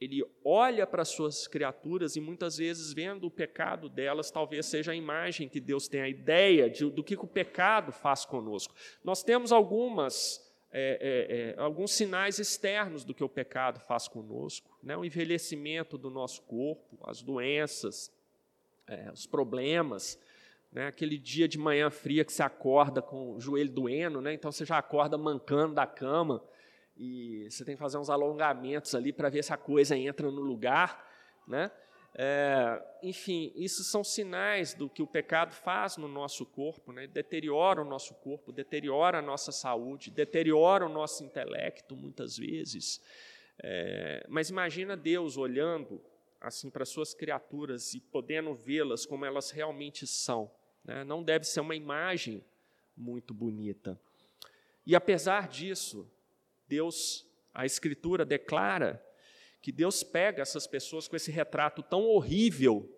[0.00, 4.92] ele olha para as suas criaturas e muitas vezes, vendo o pecado delas, talvez seja
[4.92, 8.74] a imagem que Deus tem, a ideia de, do que o pecado faz conosco.
[9.02, 14.78] Nós temos algumas é, é, é, alguns sinais externos do que o pecado faz conosco,
[14.82, 14.96] né?
[14.96, 18.12] o envelhecimento do nosso corpo, as doenças,
[18.86, 20.18] é, os problemas,
[20.70, 20.88] né?
[20.88, 24.34] aquele dia de manhã fria que você acorda com o joelho doendo, né?
[24.34, 26.42] então você já acorda mancando da cama
[26.96, 30.40] e você tem que fazer uns alongamentos ali para ver se a coisa entra no
[30.40, 31.08] lugar,
[31.46, 31.70] né?
[32.20, 37.06] É, enfim, isso são sinais do que o pecado faz no nosso corpo, né?
[37.06, 43.00] deteriora o nosso corpo, deteriora a nossa saúde, deteriora o nosso intelecto, muitas vezes.
[43.62, 46.02] É, mas imagina Deus olhando
[46.40, 50.50] assim para suas criaturas e podendo vê-las como elas realmente são.
[50.84, 51.04] Né?
[51.04, 52.44] Não deve ser uma imagem
[52.96, 53.96] muito bonita.
[54.84, 56.10] E apesar disso,
[56.66, 59.00] Deus, a Escritura declara
[59.68, 62.90] que Deus pega essas pessoas com esse retrato tão horrível,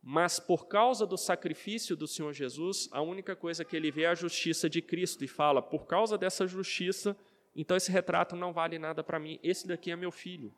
[0.00, 4.06] mas por causa do sacrifício do Senhor Jesus, a única coisa que ele vê é
[4.06, 7.16] a justiça de Cristo e fala: por causa dessa justiça,
[7.56, 9.40] então esse retrato não vale nada para mim.
[9.42, 10.54] Esse daqui é meu filho.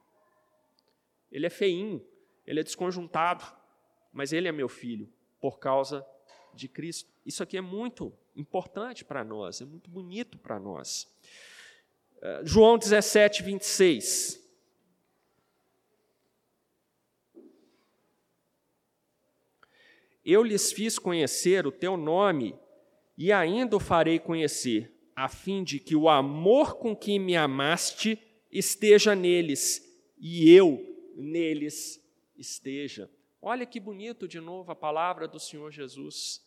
[1.33, 2.07] Ele é feinho,
[2.47, 3.47] ele é desconjuntado,
[4.13, 5.11] mas ele é meu filho
[5.41, 6.07] por causa
[6.53, 7.11] de Cristo.
[7.25, 11.11] Isso aqui é muito importante para nós, é muito bonito para nós.
[12.21, 14.44] Eh, João 17, 26.
[20.25, 22.59] Eu lhes fiz conhecer o teu nome
[23.17, 28.19] e ainda o farei conhecer, a fim de que o amor com que me amaste
[28.51, 29.83] esteja neles
[30.19, 32.03] e eu neles
[32.37, 33.11] esteja.
[33.41, 36.43] Olha que bonito de novo a palavra do Senhor Jesus.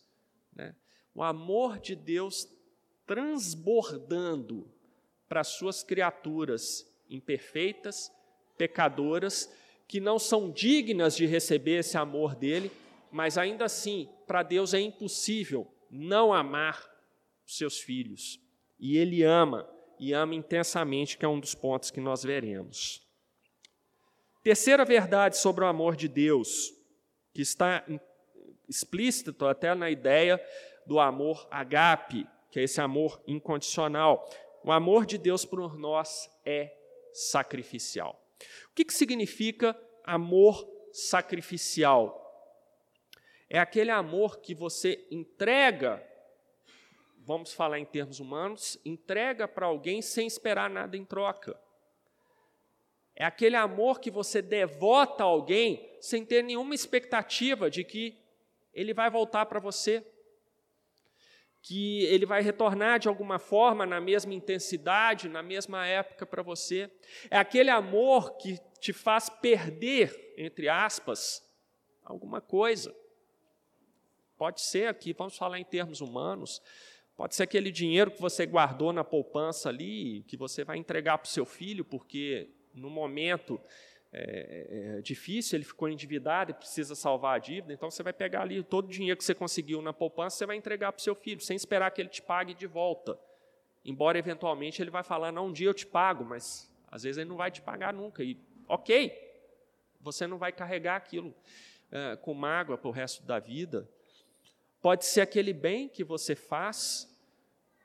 [0.54, 0.74] Né?
[1.14, 2.48] O amor de Deus
[3.06, 4.68] transbordando
[5.28, 8.12] para as suas criaturas imperfeitas,
[8.56, 9.50] pecadoras,
[9.86, 12.70] que não são dignas de receber esse amor dele,
[13.10, 16.88] mas ainda assim, para Deus é impossível não amar
[17.46, 18.40] os seus filhos.
[18.78, 19.68] E ele ama,
[19.98, 23.06] e ama intensamente, que é um dos pontos que nós veremos.
[24.42, 26.72] Terceira verdade sobre o amor de Deus,
[27.34, 27.84] que está
[28.68, 30.42] explícito até na ideia
[30.86, 34.28] do amor agape, que é esse amor incondicional.
[34.64, 36.74] O amor de Deus por nós é
[37.12, 38.22] sacrificial.
[38.70, 42.27] O que, que significa amor sacrificial?
[43.50, 46.06] É aquele amor que você entrega,
[47.24, 51.58] vamos falar em termos humanos, entrega para alguém sem esperar nada em troca.
[53.16, 58.16] É aquele amor que você devota a alguém sem ter nenhuma expectativa de que
[58.72, 60.06] ele vai voltar para você,
[61.62, 66.90] que ele vai retornar de alguma forma na mesma intensidade, na mesma época para você.
[67.30, 71.42] É aquele amor que te faz perder, entre aspas,
[72.04, 72.94] alguma coisa.
[74.38, 76.62] Pode ser aqui, vamos falar em termos humanos,
[77.16, 81.26] pode ser aquele dinheiro que você guardou na poupança ali, que você vai entregar para
[81.26, 83.60] o seu filho, porque no momento
[84.12, 88.42] é, é, difícil, ele ficou endividado e precisa salvar a dívida, então você vai pegar
[88.42, 91.16] ali todo o dinheiro que você conseguiu na poupança, você vai entregar para o seu
[91.16, 93.18] filho, sem esperar que ele te pague de volta.
[93.84, 97.28] Embora eventualmente ele vai falar, não, um dia eu te pago, mas às vezes ele
[97.28, 98.22] não vai te pagar nunca.
[98.22, 99.12] E ok,
[100.00, 101.34] você não vai carregar aquilo
[101.90, 103.88] é, com mágoa para o resto da vida.
[104.80, 107.08] Pode ser aquele bem que você faz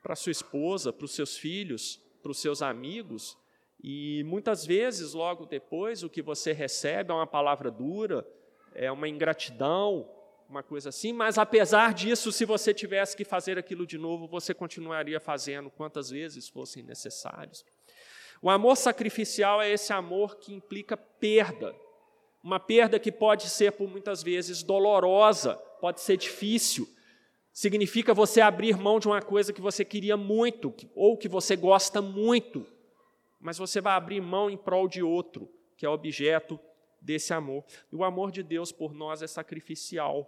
[0.01, 3.37] para sua esposa, para os seus filhos, para os seus amigos,
[3.83, 8.25] e muitas vezes, logo depois, o que você recebe é uma palavra dura,
[8.73, 10.09] é uma ingratidão,
[10.47, 14.53] uma coisa assim, mas apesar disso, se você tivesse que fazer aquilo de novo, você
[14.53, 17.65] continuaria fazendo quantas vezes fossem necessários.
[18.41, 21.75] O amor sacrificial é esse amor que implica perda,
[22.41, 26.87] uma perda que pode ser, por muitas vezes, dolorosa, pode ser difícil.
[27.51, 32.01] Significa você abrir mão de uma coisa que você queria muito, ou que você gosta
[32.01, 32.65] muito,
[33.37, 36.57] mas você vai abrir mão em prol de outro, que é objeto
[37.01, 37.65] desse amor.
[37.91, 40.25] E o amor de Deus por nós é sacrificial.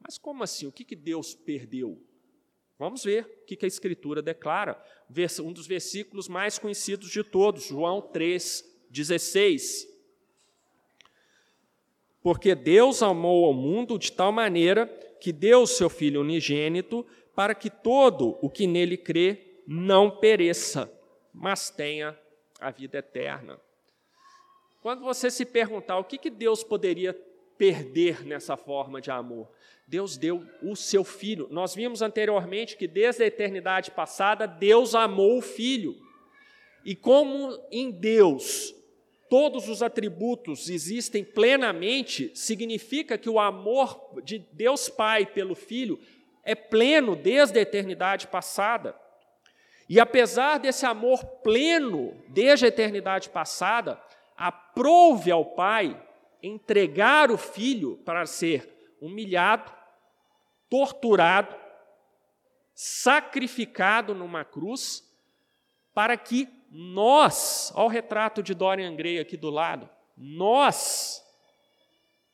[0.00, 0.66] Mas como assim?
[0.66, 2.04] O que, que Deus perdeu?
[2.76, 4.84] Vamos ver o que, que a Escritura declara.
[5.40, 9.97] Um dos versículos mais conhecidos de todos, João 3, 16
[12.22, 14.86] porque Deus amou ao mundo de tal maneira
[15.20, 20.90] que deu o seu Filho unigênito para que todo o que nele crê não pereça,
[21.32, 22.18] mas tenha
[22.60, 23.60] a vida eterna.
[24.80, 27.14] Quando você se perguntar o que, que Deus poderia
[27.56, 29.48] perder nessa forma de amor,
[29.86, 31.48] Deus deu o seu Filho.
[31.50, 35.96] Nós vimos anteriormente que desde a eternidade passada, Deus amou o Filho.
[36.84, 38.74] E como em Deus
[39.28, 45.98] todos os atributos existem plenamente, significa que o amor de Deus Pai pelo Filho
[46.42, 48.98] é pleno desde a eternidade passada.
[49.88, 54.00] E apesar desse amor pleno desde a eternidade passada,
[54.36, 56.00] aprove ao Pai
[56.42, 59.72] entregar o Filho para ser humilhado,
[60.68, 61.54] torturado,
[62.74, 65.02] sacrificado numa cruz,
[65.92, 71.24] para que nós, ao retrato de Dorian Gray aqui do lado, nós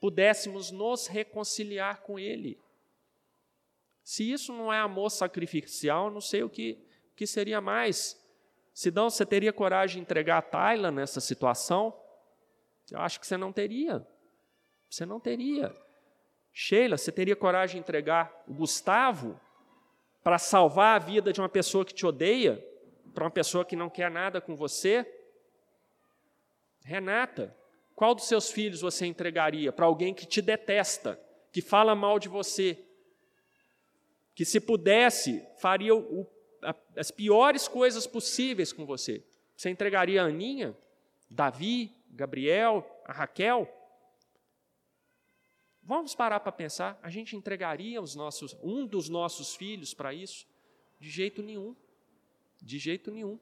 [0.00, 2.60] pudéssemos nos reconciliar com Ele.
[4.02, 6.78] Se isso não é amor sacrificial, não sei o que,
[7.12, 8.20] o que seria mais.
[8.74, 11.98] Sidão, você teria coragem de entregar a Tayla nessa situação?
[12.90, 14.06] Eu acho que você não teria.
[14.90, 15.74] Você não teria.
[16.52, 19.40] Sheila, você teria coragem de entregar o Gustavo
[20.22, 22.62] para salvar a vida de uma pessoa que te odeia?
[23.14, 25.06] Para uma pessoa que não quer nada com você?
[26.82, 27.56] Renata,
[27.94, 31.18] qual dos seus filhos você entregaria para alguém que te detesta,
[31.52, 32.78] que fala mal de você,
[34.34, 36.26] que se pudesse faria o,
[36.62, 39.24] a, as piores coisas possíveis com você?
[39.56, 40.76] Você entregaria a Aninha,
[41.30, 43.72] Davi, Gabriel, a Raquel?
[45.80, 50.46] Vamos parar para pensar, a gente entregaria os nossos, um dos nossos filhos para isso?
[50.98, 51.76] De jeito nenhum.
[52.62, 53.38] De jeito nenhum.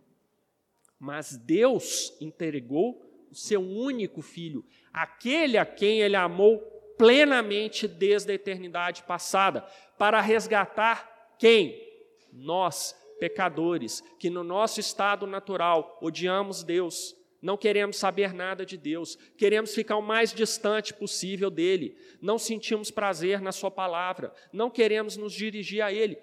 [0.99, 6.61] Mas Deus entregou o seu único filho, aquele a quem ele amou
[6.99, 9.63] plenamente desde a eternidade passada,
[9.99, 11.91] para resgatar quem?
[12.33, 19.17] Nós, pecadores, que no nosso estado natural odiamos Deus, não queremos saber nada de Deus,
[19.37, 25.17] queremos ficar o mais distante possível dele, não sentimos prazer na Sua palavra, não queremos
[25.17, 26.17] nos dirigir a Ele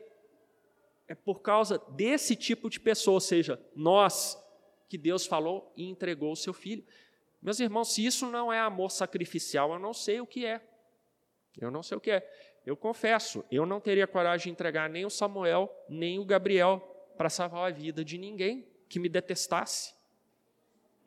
[1.10, 4.38] é por causa desse tipo de pessoa, ou seja, nós,
[4.88, 6.86] que Deus falou e entregou o seu filho.
[7.41, 10.62] Meus irmãos, se isso não é amor sacrificial, eu não sei o que é.
[11.60, 12.32] Eu não sei o que é.
[12.64, 16.80] Eu confesso, eu não teria coragem de entregar nem o Samuel, nem o Gabriel
[17.18, 19.95] para salvar a vida de ninguém que me detestasse.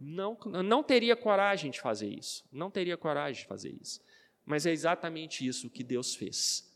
[0.00, 2.44] Não, não teria coragem de fazer isso.
[2.50, 4.03] Não teria coragem de fazer isso.
[4.44, 6.68] Mas é exatamente isso que Deus fez.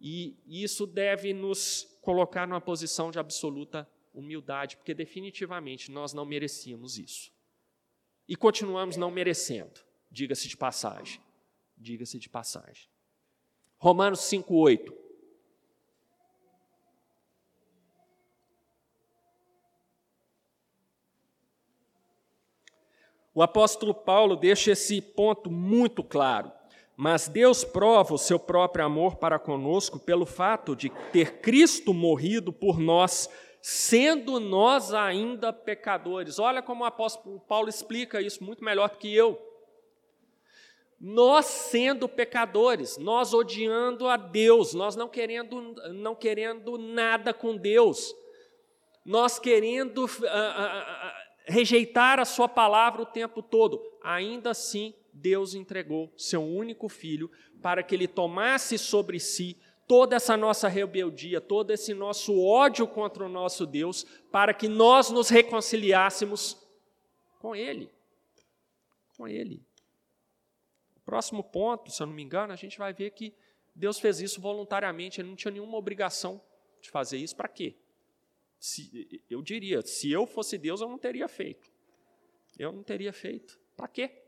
[0.00, 6.96] E isso deve nos colocar numa posição de absoluta humildade, porque definitivamente nós não merecíamos
[6.96, 7.30] isso.
[8.26, 9.78] E continuamos não merecendo,
[10.10, 11.20] diga-se de passagem.
[11.76, 12.88] Diga-se de passagem.
[13.76, 14.90] Romanos 5,8.
[23.34, 26.57] O apóstolo Paulo deixa esse ponto muito claro.
[27.00, 32.52] Mas Deus prova o seu próprio amor para conosco pelo fato de ter Cristo morrido
[32.52, 33.30] por nós,
[33.62, 36.40] sendo nós ainda pecadores.
[36.40, 39.40] Olha como o apóstolo Paulo explica isso muito melhor do que eu.
[41.00, 48.12] Nós sendo pecadores, nós odiando a Deus, nós não querendo, não querendo nada com Deus,
[49.04, 51.12] nós querendo uh, uh, uh,
[51.46, 57.82] rejeitar a Sua palavra o tempo todo, ainda assim Deus entregou seu único filho para
[57.82, 59.56] que ele tomasse sobre si
[59.88, 65.10] toda essa nossa rebeldia, todo esse nosso ódio contra o nosso Deus, para que nós
[65.10, 66.58] nos reconciliássemos
[67.38, 67.90] com Ele.
[69.16, 69.64] Com Ele.
[71.06, 73.34] Próximo ponto, se eu não me engano, a gente vai ver que
[73.74, 76.40] Deus fez isso voluntariamente, Ele não tinha nenhuma obrigação
[76.82, 77.34] de fazer isso.
[77.34, 77.74] Para quê?
[78.60, 81.72] Se, eu diria, se eu fosse Deus, eu não teria feito.
[82.58, 83.58] Eu não teria feito.
[83.74, 84.27] Para quê?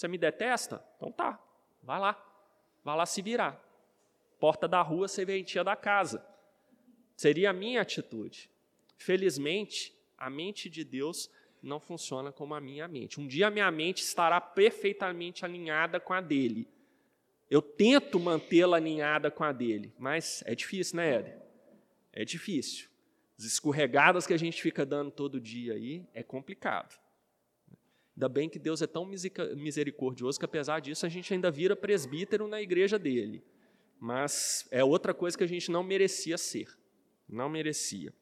[0.00, 0.82] Você me detesta?
[0.96, 1.38] Então tá,
[1.82, 2.18] vai lá.
[2.82, 3.62] Vai lá se virar.
[4.38, 6.26] Porta da rua, serventia da casa.
[7.14, 8.48] Seria a minha atitude.
[8.96, 11.30] Felizmente, a mente de Deus
[11.62, 13.20] não funciona como a minha mente.
[13.20, 16.66] Um dia a minha mente estará perfeitamente alinhada com a dele.
[17.50, 21.38] Eu tento mantê-la alinhada com a dele, mas é difícil, né, Éder?
[22.10, 22.88] É difícil.
[23.38, 26.98] As escorregadas que a gente fica dando todo dia aí é complicado.
[28.20, 29.06] Ainda bem que Deus é tão
[29.56, 33.42] misericordioso que, apesar disso, a gente ainda vira presbítero na igreja dele.
[33.98, 36.68] Mas é outra coisa que a gente não merecia ser.
[37.26, 38.12] Não merecia.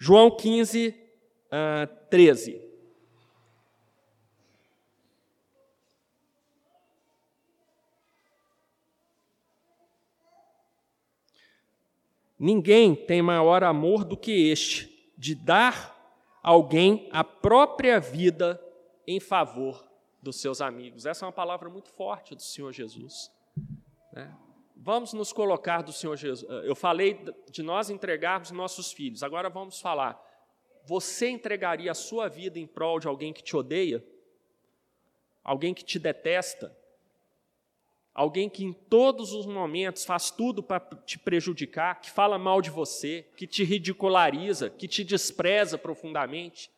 [0.00, 2.60] João 15, uh, 13.
[12.36, 15.94] Ninguém tem maior amor do que este, de dar
[16.42, 18.60] alguém a própria vida
[19.06, 19.86] em favor
[20.22, 21.06] dos seus amigos.
[21.06, 23.30] Essa é uma palavra muito forte do Senhor Jesus.
[24.12, 24.34] Né?
[24.74, 26.48] Vamos nos colocar do Senhor Jesus.
[26.64, 30.20] Eu falei de nós entregarmos nossos filhos, agora vamos falar.
[30.84, 34.04] Você entregaria a sua vida em prol de alguém que te odeia?
[35.42, 36.76] Alguém que te detesta?
[38.14, 42.70] Alguém que em todos os momentos faz tudo para te prejudicar, que fala mal de
[42.70, 46.70] você, que te ridiculariza, que te despreza profundamente?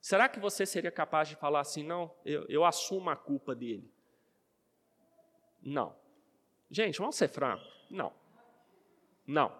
[0.00, 3.92] Será que você seria capaz de falar assim, não, eu, eu assumo a culpa dele?
[5.62, 5.94] Não.
[6.70, 7.68] Gente, vamos ser francos.
[7.90, 8.12] Não.
[9.26, 9.54] Não.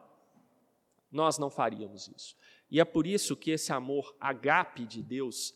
[1.11, 2.37] Nós não faríamos isso.
[2.71, 5.55] E é por isso que esse amor agape de Deus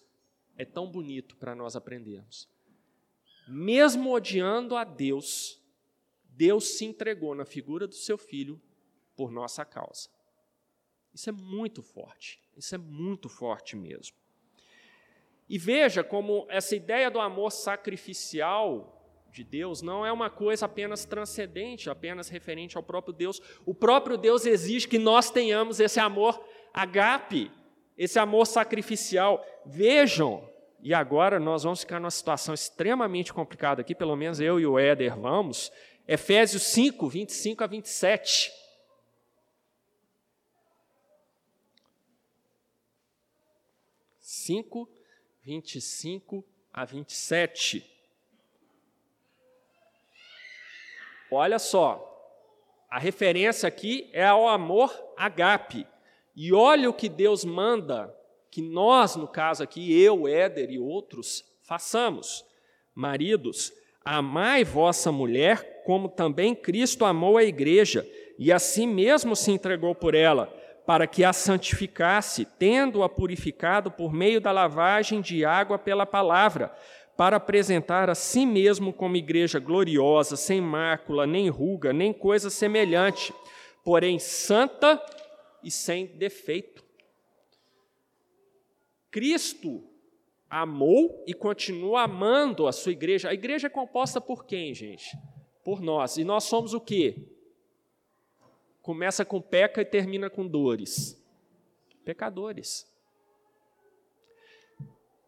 [0.57, 2.49] é tão bonito para nós aprendermos.
[3.47, 5.61] Mesmo odiando a Deus,
[6.24, 8.61] Deus se entregou na figura do seu filho
[9.14, 10.09] por nossa causa.
[11.12, 12.41] Isso é muito forte.
[12.57, 14.16] Isso é muito forte mesmo.
[15.53, 18.98] E veja como essa ideia do amor sacrificial
[19.30, 23.38] de Deus não é uma coisa apenas transcendente, apenas referente ao próprio Deus.
[23.66, 26.42] O próprio Deus exige que nós tenhamos esse amor
[26.72, 27.53] agape,
[27.98, 29.44] esse amor sacrificial.
[29.66, 30.42] Vejam,
[30.80, 34.78] e agora nós vamos ficar numa situação extremamente complicada aqui, pelo menos eu e o
[34.78, 35.70] Éder vamos.
[36.09, 38.50] Efésios 5, 25 a 27.
[44.18, 44.88] Cinco
[45.45, 47.84] 25 a 27.
[51.30, 52.09] Olha só,
[52.88, 55.86] a referência aqui é ao amor agape.
[56.36, 58.14] E olha o que Deus manda
[58.51, 62.45] que nós, no caso aqui, eu, Éder e outros, façamos.
[62.95, 63.72] Maridos,
[64.05, 68.07] amai vossa mulher, como também Cristo amou a igreja,
[68.38, 70.62] e assim mesmo se entregou por ela
[70.93, 76.70] para que a santificasse, tendo-a purificado por meio da lavagem de água pela palavra,
[77.16, 83.32] para apresentar a si mesmo como igreja gloriosa, sem mácula, nem ruga, nem coisa semelhante,
[83.82, 85.03] porém santa
[85.64, 86.84] e sem defeito.
[89.11, 89.82] Cristo
[90.51, 93.30] amou e continua amando a sua igreja.
[93.30, 95.16] A igreja é composta por quem, gente?
[95.64, 96.18] Por nós.
[96.18, 97.16] E nós somos o quê?
[98.83, 101.18] Começa com peca e termina com dores.
[102.05, 102.91] pecadores.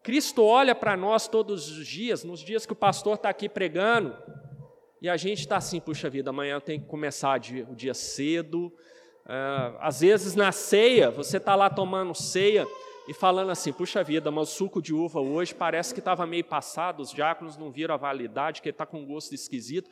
[0.02, 4.14] Cristo olha para nós todos os dias, nos dias que o pastor está aqui pregando,
[5.00, 7.40] e a gente está assim, puxa vida, amanhã tem que começar
[7.70, 8.66] o dia cedo.
[9.24, 12.66] Uh, às vezes na ceia, você está lá tomando ceia
[13.06, 16.44] e falando assim, puxa vida, mas o suco de uva hoje parece que estava meio
[16.44, 19.90] passado, os diáconos não viram a validade, que está com um gosto esquisito.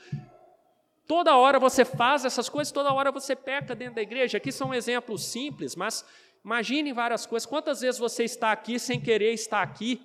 [1.07, 4.39] Toda hora você faz essas coisas, toda hora você peca dentro da igreja.
[4.39, 6.05] Aqui são exemplos simples, mas
[6.45, 7.47] imagine várias coisas.
[7.47, 10.01] Quantas vezes você está aqui sem querer estar aqui?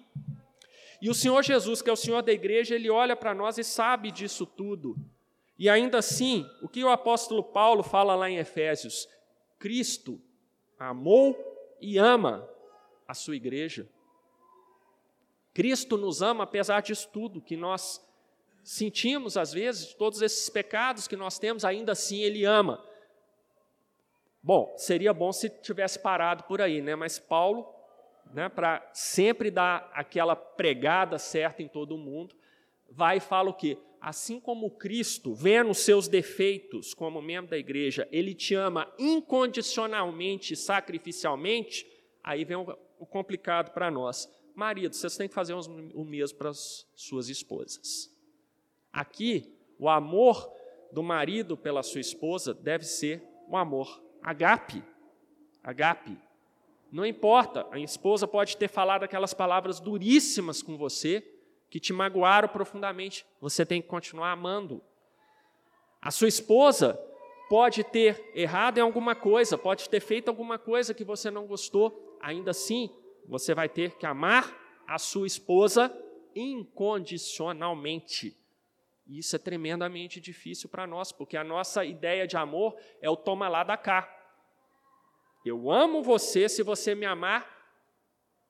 [1.02, 3.64] E o Senhor Jesus, que é o Senhor da igreja, ele olha para nós e
[3.64, 4.96] sabe disso tudo.
[5.58, 9.08] E ainda assim, o que o apóstolo Paulo fala lá em Efésios?
[9.60, 10.22] Cristo
[10.80, 11.36] amou
[11.80, 12.48] e ama
[13.08, 13.88] a sua igreja.
[15.54, 18.07] Cristo nos ama apesar disso tudo que nós
[18.70, 22.84] sentimos às vezes, todos esses pecados que nós temos, ainda assim Ele ama.
[24.42, 26.96] Bom, seria bom se tivesse parado por aí, né?
[26.96, 27.78] Mas Paulo
[28.34, 32.36] né, para sempre dar aquela pregada certa em todo mundo,
[32.90, 33.78] vai e fala o quê?
[34.00, 40.56] Assim como Cristo, vendo os seus defeitos como membro da igreja, ele te ama incondicionalmente,
[40.56, 41.86] sacrificialmente,
[42.24, 44.30] aí vem o complicado para nós.
[44.56, 48.16] Marido, vocês têm que fazer o mesmo para as suas esposas.
[48.98, 50.52] Aqui, o amor
[50.92, 54.84] do marido pela sua esposa deve ser um amor agape.
[55.64, 56.18] Agape.
[56.92, 61.24] Não importa, a esposa pode ter falado aquelas palavras duríssimas com você,
[61.70, 64.82] que te magoaram profundamente, você tem que continuar amando.
[66.02, 67.00] A sua esposa
[67.50, 72.18] pode ter errado em alguma coisa, pode ter feito alguma coisa que você não gostou,
[72.20, 72.90] ainda assim,
[73.28, 75.96] você vai ter que amar a sua esposa
[76.34, 78.36] incondicionalmente.
[79.08, 83.16] E isso é tremendamente difícil para nós, porque a nossa ideia de amor é o
[83.16, 84.14] toma lá da cá.
[85.46, 87.58] Eu amo você se você me amar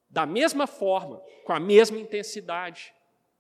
[0.10, 2.94] da mesma forma, com a mesma intensidade.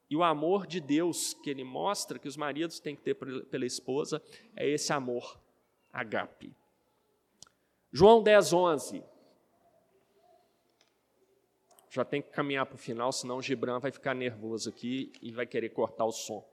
[0.09, 3.65] E o amor de Deus que ele mostra que os maridos têm que ter pela
[3.65, 4.21] esposa
[4.55, 5.39] é esse amor
[5.91, 6.55] agape.
[7.91, 9.03] João 10, 11.
[11.89, 15.31] Já tem que caminhar para o final, senão o Gibran vai ficar nervoso aqui e
[15.31, 16.47] vai querer cortar o som.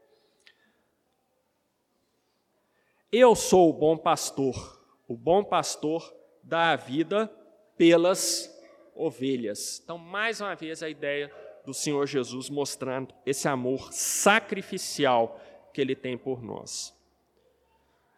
[3.17, 4.83] Eu sou o bom pastor.
[5.07, 6.13] O bom pastor
[6.43, 7.33] dá a vida
[7.77, 8.53] pelas
[8.93, 9.81] ovelhas.
[9.85, 11.33] Então, mais uma vez, a ideia
[11.65, 15.41] do Senhor Jesus mostrando esse amor sacrificial
[15.73, 16.93] que ele tem por nós.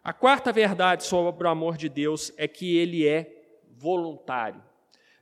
[0.03, 4.63] A quarta verdade sobre o amor de Deus é que ele é voluntário.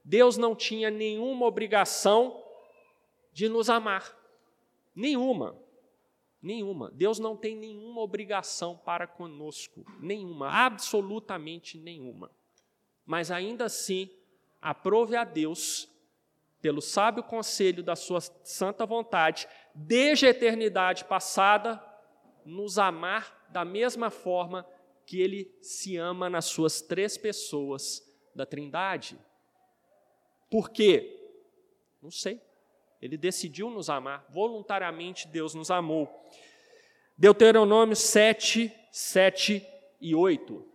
[0.06, 2.42] Deus não tinha nenhuma obrigação
[3.34, 4.18] de nos amar.
[4.96, 5.65] Nenhuma.
[6.46, 6.92] Nenhuma.
[6.92, 9.86] Deus não tem nenhuma obrigação para conosco.
[10.00, 10.50] Nenhuma.
[10.50, 12.32] Absolutamente nenhuma
[13.06, 14.10] mas ainda assim
[14.62, 15.88] aprove a Deus,
[16.60, 21.82] pelo sábio conselho da sua santa vontade, desde a eternidade passada,
[22.44, 24.68] nos amar da mesma forma
[25.06, 29.20] que ele se ama nas suas três pessoas da Trindade.
[30.50, 31.22] Por quê?
[32.02, 32.42] Não sei.
[33.06, 36.10] Ele decidiu nos amar, voluntariamente Deus nos amou.
[37.16, 39.64] Deuteronômio 7, 7
[40.02, 40.66] e 8.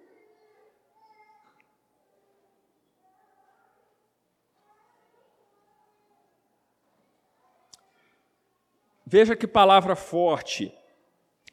[9.04, 10.72] Veja que palavra forte.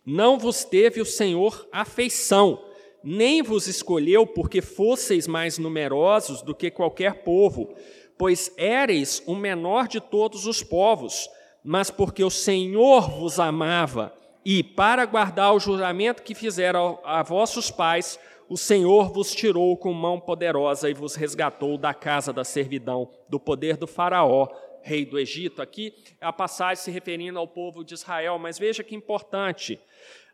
[0.06, 2.64] Não vos teve o Senhor afeição,
[3.04, 7.76] nem vos escolheu porque fosseis mais numerosos do que qualquer povo,
[8.18, 11.30] pois éreis o menor de todos os povos,
[11.63, 14.13] mas porque o Senhor vos amava,
[14.43, 19.91] e para guardar o juramento que fizeram a vossos pais, o Senhor vos tirou com
[19.91, 24.47] mão poderosa e vos resgatou da casa da servidão, do poder do Faraó,
[24.82, 25.61] rei do Egito.
[25.61, 29.78] Aqui é a passagem se referindo ao povo de Israel, mas veja que importante: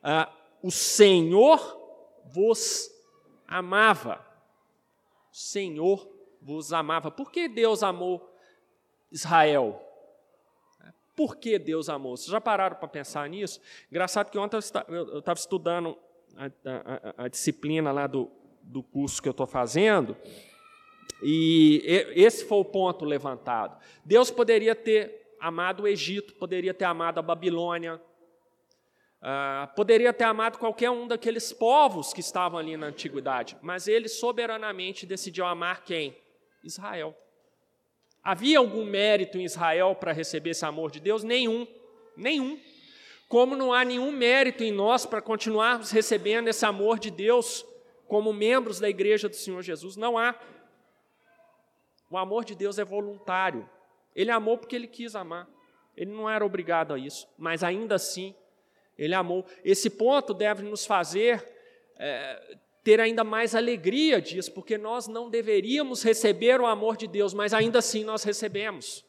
[0.03, 0.31] ah,
[0.61, 1.59] o Senhor
[2.25, 2.91] vos
[3.47, 4.23] amava.
[5.31, 6.07] O Senhor
[6.43, 7.09] vos amava.
[7.09, 8.29] Por que Deus amou
[9.11, 9.81] Israel?
[11.15, 12.17] Por que Deus amou?
[12.17, 13.61] Vocês já pararam para pensar nisso?
[13.91, 15.97] Engraçado que ontem eu estava estudando
[16.35, 18.31] a, a, a, disciplina lá do,
[18.61, 20.17] do curso que eu estou fazendo,
[21.21, 21.83] e
[22.15, 23.77] esse foi o ponto levantado.
[24.03, 28.01] Deus poderia ter amado o Egito, poderia ter amado a Babilônia,
[29.21, 34.09] uh, poderia ter amado qualquer um daqueles povos que estavam ali na antiguidade, mas ele
[34.09, 36.17] soberanamente decidiu amar quem?
[36.63, 37.15] Israel.
[38.23, 41.23] Havia algum mérito em Israel para receber esse amor de Deus?
[41.23, 41.67] Nenhum,
[42.15, 42.59] nenhum.
[43.27, 47.65] Como não há nenhum mérito em nós para continuarmos recebendo esse amor de Deus
[48.07, 50.39] como membros da igreja do Senhor Jesus, não há.
[52.09, 53.67] O amor de Deus é voluntário.
[54.15, 55.49] Ele amou porque ele quis amar.
[55.97, 58.35] Ele não era obrigado a isso, mas ainda assim,
[58.97, 59.45] ele amou.
[59.63, 61.43] Esse ponto deve nos fazer
[61.97, 67.33] é, ter ainda mais alegria disso, porque nós não deveríamos receber o amor de Deus,
[67.33, 69.05] mas ainda assim nós recebemos.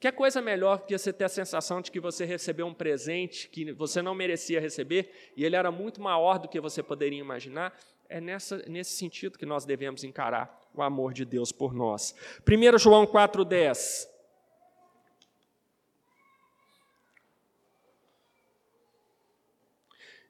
[0.00, 3.72] Que coisa melhor que você ter a sensação de que você recebeu um presente que
[3.72, 7.76] você não merecia receber e ele era muito maior do que você poderia imaginar?
[8.08, 12.14] É nessa, nesse sentido que nós devemos encarar o amor de Deus por nós.
[12.48, 14.08] 1 João 4,10.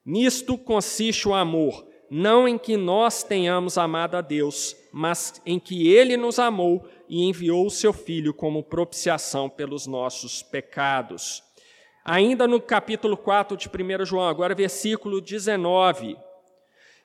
[0.09, 5.87] Nisto consiste o amor, não em que nós tenhamos amado a Deus, mas em que
[5.87, 11.43] Ele nos amou e enviou o seu Filho como propiciação pelos nossos pecados.
[12.03, 16.17] Ainda no capítulo 4 de 1 João, agora versículo 19.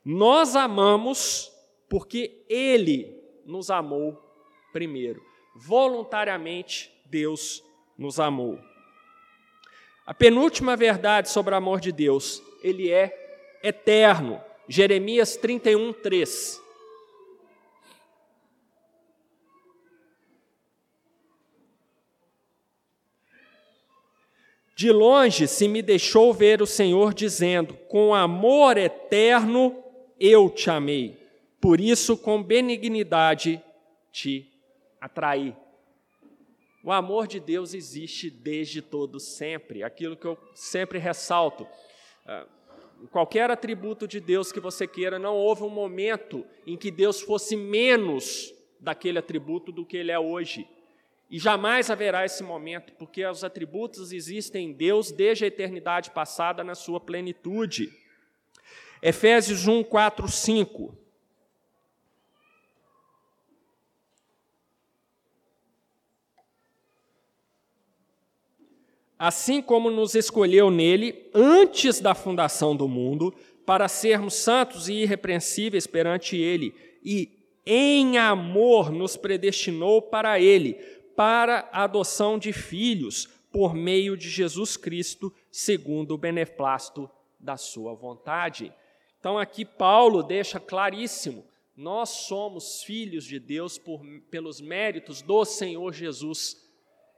[0.06, 1.52] Nós amamos
[1.90, 4.18] porque Ele nos amou
[4.72, 5.22] primeiro.
[5.54, 7.62] Voluntariamente, Deus
[7.98, 8.58] nos amou.
[10.06, 14.42] A penúltima verdade sobre o amor de Deus ele é eterno.
[14.68, 16.64] Jeremias 31, 3.
[24.76, 29.84] De longe se me deixou ver o Senhor dizendo: Com amor eterno
[30.20, 31.18] eu te amei,
[31.62, 33.62] por isso com benignidade
[34.12, 34.50] te
[35.00, 35.56] atraí.
[36.84, 41.66] O amor de Deus existe desde todo sempre, aquilo que eu sempre ressalto.
[42.26, 42.46] Ah,
[43.12, 47.56] qualquer atributo de Deus que você queira, não houve um momento em que Deus fosse
[47.56, 50.68] menos daquele atributo do que ele é hoje.
[51.30, 56.64] E jamais haverá esse momento, porque os atributos existem em Deus desde a eternidade passada
[56.64, 57.92] na sua plenitude.
[59.02, 61.03] Efésios 1, 4, 5.
[69.18, 73.34] Assim como nos escolheu nele antes da fundação do mundo,
[73.66, 77.32] para sermos santos e irrepreensíveis perante ele, e
[77.66, 80.74] em amor nos predestinou para ele,
[81.16, 87.10] para a adoção de filhos, por meio de Jesus Cristo, segundo o beneplácito
[87.40, 88.74] da sua vontade.
[89.20, 91.46] Então aqui Paulo deixa claríssimo:
[91.76, 96.63] nós somos filhos de Deus por, pelos méritos do Senhor Jesus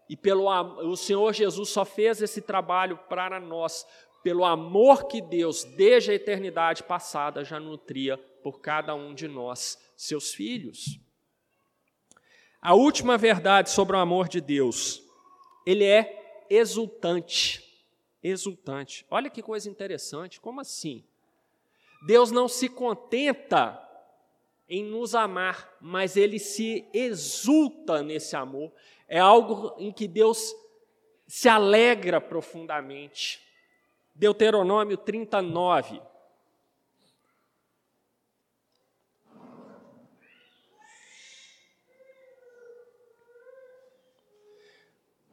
[0.10, 0.48] e pelo
[0.90, 3.86] o Senhor Jesus só fez esse trabalho para nós
[4.24, 9.80] pelo amor que Deus desde a eternidade passada já nutria por cada um de nós,
[9.96, 11.00] seus filhos.
[12.60, 15.04] A última verdade sobre o amor de Deus,
[15.66, 17.64] ele é exultante.
[18.24, 19.06] Exultante.
[19.12, 21.04] Olha que coisa interessante, como assim?
[22.08, 23.80] Deus não se contenta
[24.68, 28.74] em nos amar, mas ele se exulta nesse amor,
[29.08, 30.54] é algo em que Deus
[31.28, 33.42] se alegra profundamente.
[34.14, 36.02] Deuteronômio 39.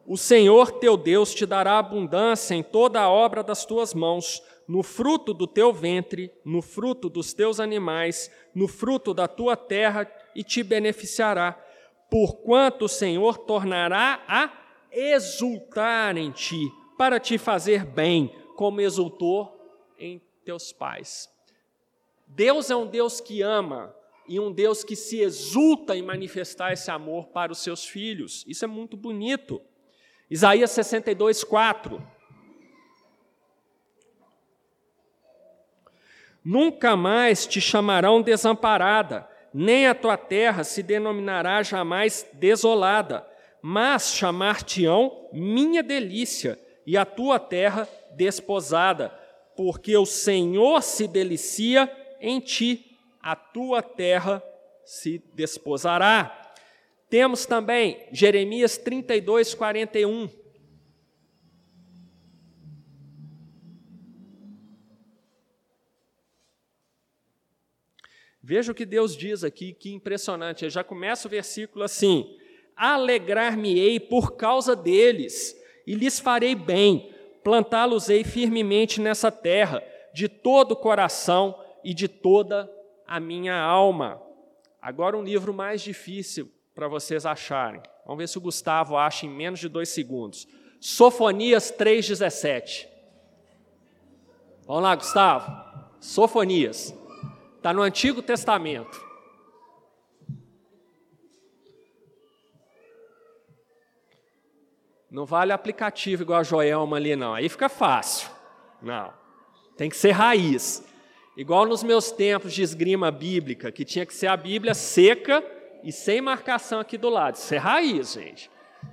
[0.04, 4.82] O Senhor teu Deus te dará abundância em toda a obra das tuas mãos, no
[4.82, 10.42] fruto do teu ventre, no fruto dos teus animais, no fruto da tua terra, e
[10.42, 11.61] te beneficiará
[12.12, 14.52] porquanto o Senhor tornará a
[14.92, 19.50] exultar em ti, para te fazer bem, como exultou
[19.98, 21.30] em teus pais.
[22.26, 23.96] Deus é um Deus que ama
[24.28, 28.44] e um Deus que se exulta em manifestar esse amor para os seus filhos.
[28.46, 29.62] Isso é muito bonito.
[30.30, 32.06] Isaías 62, 4.
[36.44, 43.26] Nunca mais te chamarão desamparada, nem a tua terra se denominará jamais desolada,
[43.60, 49.10] mas chamar-te-ão minha delícia, e a tua terra desposada,
[49.56, 51.90] porque o Senhor se delicia
[52.20, 54.42] em ti, a tua terra
[54.84, 56.52] se desposará.
[57.08, 60.28] Temos também Jeremias 32, 41.
[68.42, 70.64] Veja o que Deus diz aqui, que impressionante.
[70.64, 72.36] Eu já começa o versículo assim:
[72.74, 77.14] Alegrar-me-ei por causa deles, e lhes farei bem,
[77.44, 79.82] plantá-los-ei firmemente nessa terra,
[80.12, 82.70] de todo o coração e de toda
[83.06, 84.20] a minha alma.
[84.80, 87.80] Agora, um livro mais difícil para vocês acharem.
[88.04, 90.48] Vamos ver se o Gustavo acha em menos de dois segundos.
[90.80, 92.88] Sofonias 3,17.
[94.66, 95.52] Vamos lá, Gustavo.
[96.00, 96.92] Sofonias.
[97.62, 99.00] Está no Antigo Testamento.
[105.08, 107.32] Não vale aplicativo igual a Joelma ali, não.
[107.32, 108.28] Aí fica fácil.
[108.82, 109.14] Não.
[109.76, 110.84] Tem que ser raiz.
[111.36, 115.40] Igual nos meus tempos de esgrima bíblica, que tinha que ser a Bíblia seca
[115.84, 117.36] e sem marcação aqui do lado.
[117.36, 118.50] Isso é raiz, gente.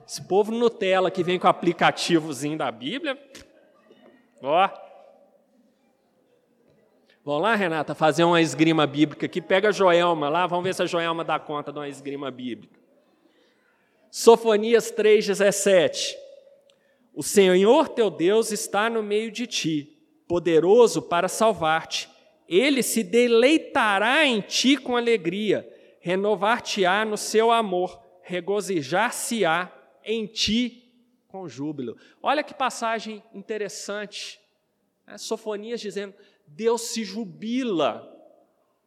[0.07, 3.19] Esse povo Nutella que vem com o aplicativozinho da Bíblia.
[4.43, 4.88] Ó.
[7.29, 9.39] Vamos lá, Renata, fazer uma esgrima bíblica aqui.
[9.39, 12.79] Pega a Joelma lá, vamos ver se a Joelma dá conta de uma esgrima bíblica.
[14.09, 16.15] Sofonias 3,17.
[17.13, 19.95] O Senhor teu Deus está no meio de ti,
[20.27, 22.09] poderoso para salvar-te.
[22.47, 25.71] Ele se deleitará em ti com alegria,
[26.01, 29.71] renovar-te-á no seu amor, regozijar-se-á
[30.03, 30.91] em ti
[31.27, 31.95] com júbilo.
[32.23, 34.39] Olha que passagem interessante.
[35.05, 36.15] É, Sofonias dizendo:
[36.55, 38.05] Deus se jubila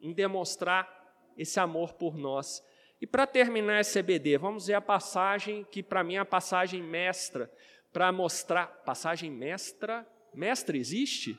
[0.00, 0.88] em demonstrar
[1.36, 2.62] esse amor por nós.
[3.00, 6.82] E para terminar esse EBD, vamos ver a passagem que para mim é a passagem
[6.82, 7.50] mestra,
[7.92, 8.66] para mostrar.
[8.84, 10.06] Passagem mestra?
[10.32, 11.38] Mestre existe?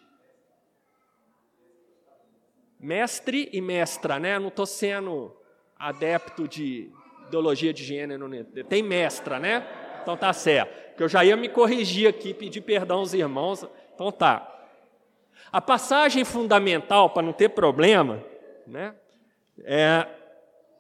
[2.80, 4.38] Mestre e mestra, né?
[4.38, 5.36] Não estou sendo
[5.78, 6.92] adepto de
[7.28, 8.28] ideologia de gênero.
[8.28, 8.44] Né?
[8.68, 9.66] Tem mestra, né?
[10.02, 10.96] Então tá certo.
[10.96, 13.66] Que eu já ia me corrigir aqui, pedir perdão aos irmãos.
[13.94, 14.53] Então tá.
[15.54, 18.26] A passagem fundamental, para não ter problema,
[18.66, 18.96] né?
[19.64, 20.08] É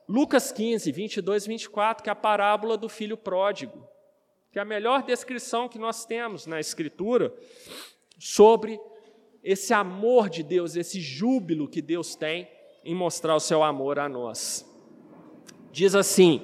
[0.09, 3.88] Lucas 15, 22 e 24, que é a parábola do filho pródigo,
[4.51, 7.32] que é a melhor descrição que nós temos na Escritura
[8.17, 8.80] sobre
[9.43, 12.49] esse amor de Deus, esse júbilo que Deus tem
[12.84, 14.67] em mostrar o seu amor a nós.
[15.71, 16.41] Diz assim: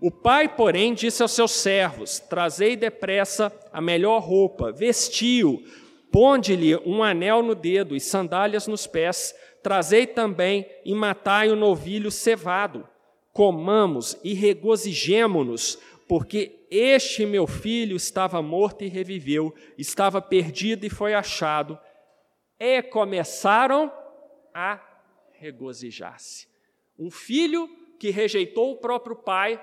[0.00, 5.62] O pai, porém, disse aos seus servos: Trazei depressa a melhor roupa, vestiu,
[6.12, 12.10] ponde-lhe um anel no dedo e sandálias nos pés, trazei também e matai o novilho
[12.10, 12.88] cevado.
[13.32, 15.78] Comamos e regozijemo-nos,
[16.08, 21.78] porque este meu filho estava morto e reviveu, estava perdido e foi achado.
[22.58, 23.92] E começaram
[24.54, 24.80] a
[25.32, 26.48] regozijar-se.
[26.98, 27.68] Um filho
[27.98, 29.60] que rejeitou o próprio pai,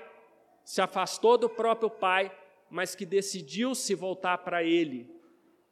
[0.66, 2.36] se afastou do próprio pai,
[2.68, 5.08] mas que decidiu se voltar para ele.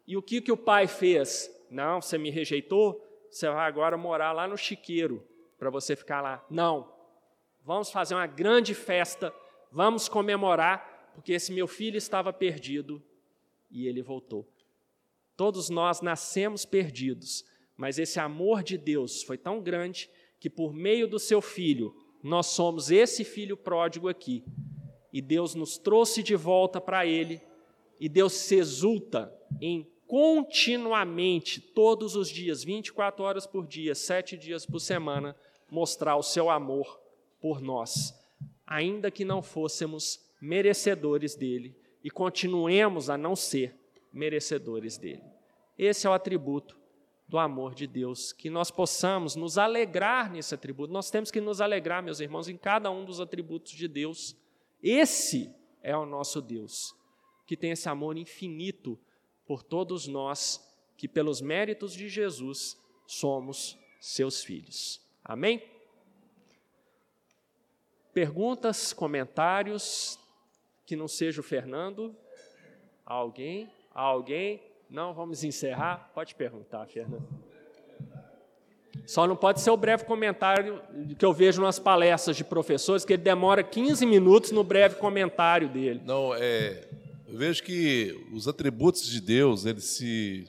[0.07, 1.51] E o que, que o pai fez?
[1.69, 3.05] Não, você me rejeitou?
[3.29, 5.27] Você vai agora morar lá no chiqueiro
[5.59, 6.47] para você ficar lá.
[6.49, 6.95] Não.
[7.65, 9.35] Vamos fazer uma grande festa,
[9.73, 13.03] vamos comemorar, porque esse meu filho estava perdido
[13.69, 14.49] e ele voltou.
[15.37, 17.45] Todos nós nascemos perdidos,
[17.77, 22.47] mas esse amor de Deus foi tão grande que por meio do seu filho, nós
[22.47, 24.45] somos esse filho pródigo aqui.
[25.15, 27.41] E Deus nos trouxe de volta para ele,
[28.01, 34.67] e Deus se exulta em continuamente, todos os dias, 24 horas por dia, sete dias
[34.67, 35.37] por semana,
[35.71, 37.01] mostrar o seu amor
[37.41, 38.13] por nós,
[38.67, 43.73] ainda que não fôssemos merecedores dele e continuemos a não ser
[44.13, 45.23] merecedores dele.
[45.79, 46.77] Esse é o atributo
[47.29, 50.93] do amor de Deus, que nós possamos nos alegrar nesse atributo.
[50.93, 54.37] Nós temos que nos alegrar, meus irmãos, em cada um dos atributos de Deus.
[54.87, 55.51] Esse
[55.83, 56.95] é o nosso Deus,
[57.47, 59.01] que tem esse amor infinito
[59.47, 60.63] por todos nós,
[60.95, 65.01] que pelos méritos de Jesus somos seus filhos.
[65.25, 65.67] Amém?
[68.13, 70.19] Perguntas, comentários,
[70.85, 72.15] que não seja o Fernando?
[73.07, 73.73] Alguém?
[73.91, 74.63] Alguém?
[74.91, 76.11] Não, vamos encerrar.
[76.15, 77.44] Pode perguntar, Fernando.
[79.07, 80.83] Só não pode ser o breve comentário
[81.19, 85.69] que eu vejo nas palestras de professores, que ele demora 15 minutos no breve comentário
[85.69, 86.01] dele.
[86.05, 86.89] Não, é,
[87.29, 90.49] eu vejo que os atributos de Deus, eles se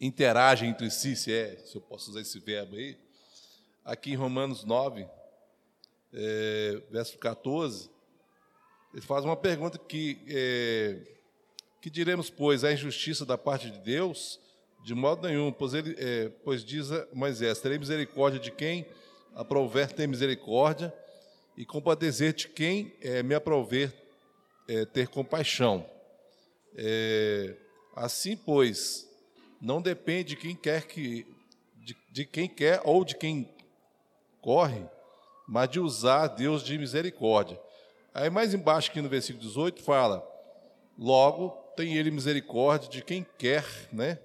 [0.00, 2.96] interagem entre si, se é, se eu posso usar esse verbo aí.
[3.84, 5.06] Aqui em Romanos 9,
[6.12, 7.90] é, verso 14,
[8.92, 10.98] ele faz uma pergunta que é,
[11.80, 14.38] que diremos, pois, a injustiça da parte de Deus?
[14.82, 18.86] De modo nenhum, pois, ele, é, pois diz Moisés: terei misericórdia de quem
[19.34, 20.92] aprover ter misericórdia,
[21.56, 23.92] e compadecer de quem é, me aprover
[24.66, 25.84] é, ter compaixão.
[26.74, 27.54] É,
[27.94, 29.06] assim, pois,
[29.60, 31.26] não depende de quem quer que
[31.76, 33.48] de, de quem quer ou de quem
[34.40, 34.84] corre,
[35.46, 37.60] mas de usar Deus de misericórdia.
[38.14, 40.26] Aí mais embaixo aqui no versículo 18 fala:
[40.98, 44.18] Logo, tem ele misericórdia de quem quer, né?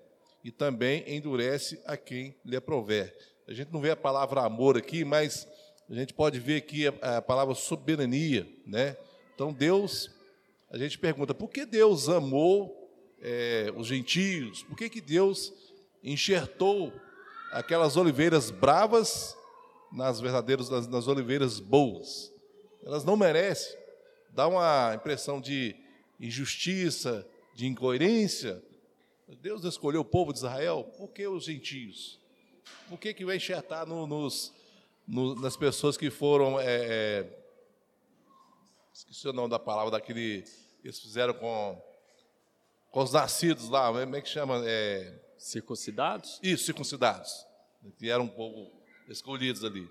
[0.45, 3.17] E também endurece a quem lhe aprover.
[3.47, 5.47] A gente não vê a palavra amor aqui, mas
[5.89, 8.95] a gente pode ver aqui a, a palavra soberania, né?
[9.33, 10.07] Então Deus,
[10.69, 12.87] a gente pergunta, por que Deus amou
[13.19, 14.61] é, os gentios?
[14.61, 15.51] Por que, que Deus
[16.03, 16.93] enxertou
[17.51, 19.35] aquelas oliveiras bravas
[19.91, 22.31] nas verdadeiras, nas, nas oliveiras boas?
[22.83, 23.75] Elas não merecem.
[24.29, 25.75] dá uma impressão de
[26.19, 28.61] injustiça, de incoerência.
[29.27, 32.19] Deus escolheu o povo de Israel, por que os gentios?
[32.87, 34.53] Por que, que vai enxertar no, nos,
[35.07, 36.59] no, nas pessoas que foram.
[36.59, 37.39] É, é,
[38.93, 40.43] esqueci o nome da palavra daquele.
[40.83, 41.81] Eles fizeram com,
[42.91, 44.61] com os nascidos lá, como é que chama?
[44.65, 46.39] É, circuncidados?
[46.43, 47.45] Isso, circuncidados.
[47.97, 48.71] Que eram um pouco
[49.07, 49.89] escolhidos ali.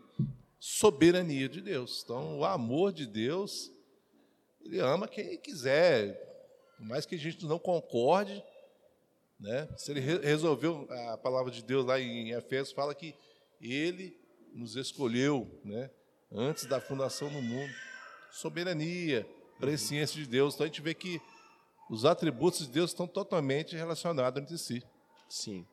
[0.60, 2.02] Soberania de Deus.
[2.04, 3.70] Então, o amor de Deus,
[4.64, 6.14] ele ama quem quiser,
[6.76, 8.42] por mais que a gente não concorde,
[9.44, 9.68] né?
[9.76, 13.14] Se ele resolveu, a palavra de Deus lá em Efésios fala que
[13.60, 14.18] ele
[14.54, 15.90] nos escolheu, né?
[16.32, 17.72] Antes da fundação do mundo.
[18.32, 19.28] Soberania,
[19.60, 20.54] presciência de Deus.
[20.54, 21.20] Então a gente vê que
[21.90, 24.82] os atributos de Deus estão totalmente relacionados entre si.
[25.28, 25.66] Sim.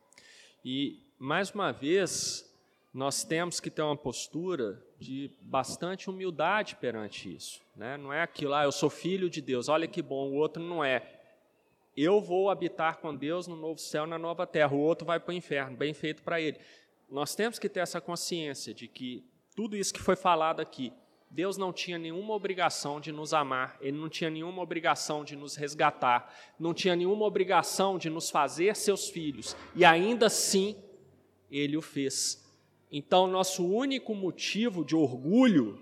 [0.62, 2.48] E, mais uma vez,
[2.92, 7.60] nós temos que ter uma postura de bastante humildade perante isso.
[7.74, 7.96] Né?
[7.96, 10.84] Não é aquilo, ah, eu sou filho de Deus, olha que bom, o outro não
[10.84, 11.21] é.
[11.96, 15.32] Eu vou habitar com Deus no novo céu, na nova terra, o outro vai para
[15.32, 16.58] o inferno, bem feito para ele.
[17.10, 19.24] Nós temos que ter essa consciência de que
[19.54, 20.92] tudo isso que foi falado aqui,
[21.30, 25.56] Deus não tinha nenhuma obrigação de nos amar, Ele não tinha nenhuma obrigação de nos
[25.56, 30.76] resgatar, não tinha nenhuma obrigação de nos fazer seus filhos, e ainda assim
[31.50, 32.42] Ele o fez.
[32.90, 35.78] Então, nosso único motivo de orgulho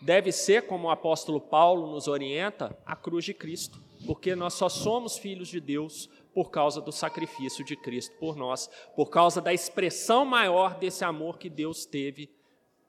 [0.00, 4.68] deve ser, como o apóstolo Paulo nos orienta, a cruz de Cristo, porque nós só
[4.68, 9.52] somos filhos de Deus por causa do sacrifício de Cristo por nós, por causa da
[9.52, 12.28] expressão maior desse amor que Deus teve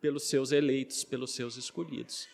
[0.02, 2.28] pelos seus eleitos, pelos seus escolhidos.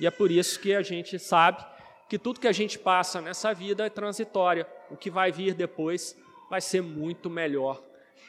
[0.00, 1.64] E é por isso que a gente sabe
[2.08, 4.66] que tudo que a gente passa nessa vida é transitória.
[4.90, 6.16] O que vai vir depois
[6.50, 7.82] vai ser muito melhor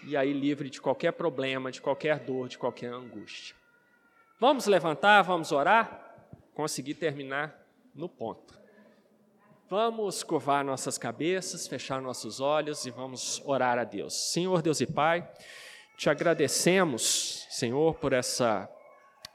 [0.06, 3.56] e aí livre de qualquer problema, de qualquer dor, de qualquer angústia.
[4.40, 6.16] Vamos levantar, vamos orar,
[6.54, 7.58] conseguir terminar
[7.96, 8.63] no ponto.
[9.76, 14.14] Vamos curvar nossas cabeças, fechar nossos olhos e vamos orar a Deus.
[14.32, 15.28] Senhor Deus e Pai,
[15.98, 18.70] te agradecemos, Senhor, por essa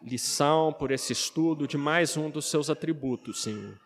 [0.01, 3.81] lição, por esse estudo de mais um dos seus atributos, Senhor.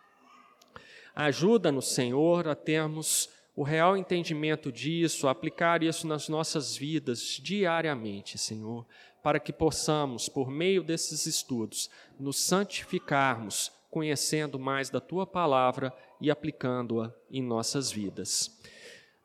[1.14, 8.86] Ajuda-nos, Senhor, a termos o real entendimento disso, aplicar isso nas nossas vidas diariamente, Senhor,
[9.22, 11.88] para que possamos, por meio desses estudos,
[12.20, 18.58] nos santificarmos, conhecendo mais da tua palavra e aplicando-a em nossas vidas.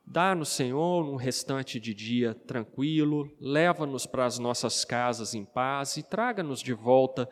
[0.04, 6.02] Dá-nos, Senhor, um restante de dia tranquilo, leva-nos para as nossas casas em paz e
[6.02, 7.28] traga-nos de volta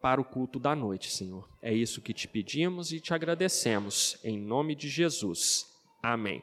[0.00, 1.48] para o culto da noite, Senhor.
[1.60, 5.66] É isso que te pedimos e te agradecemos, em nome de Jesus.
[6.02, 6.42] Amém.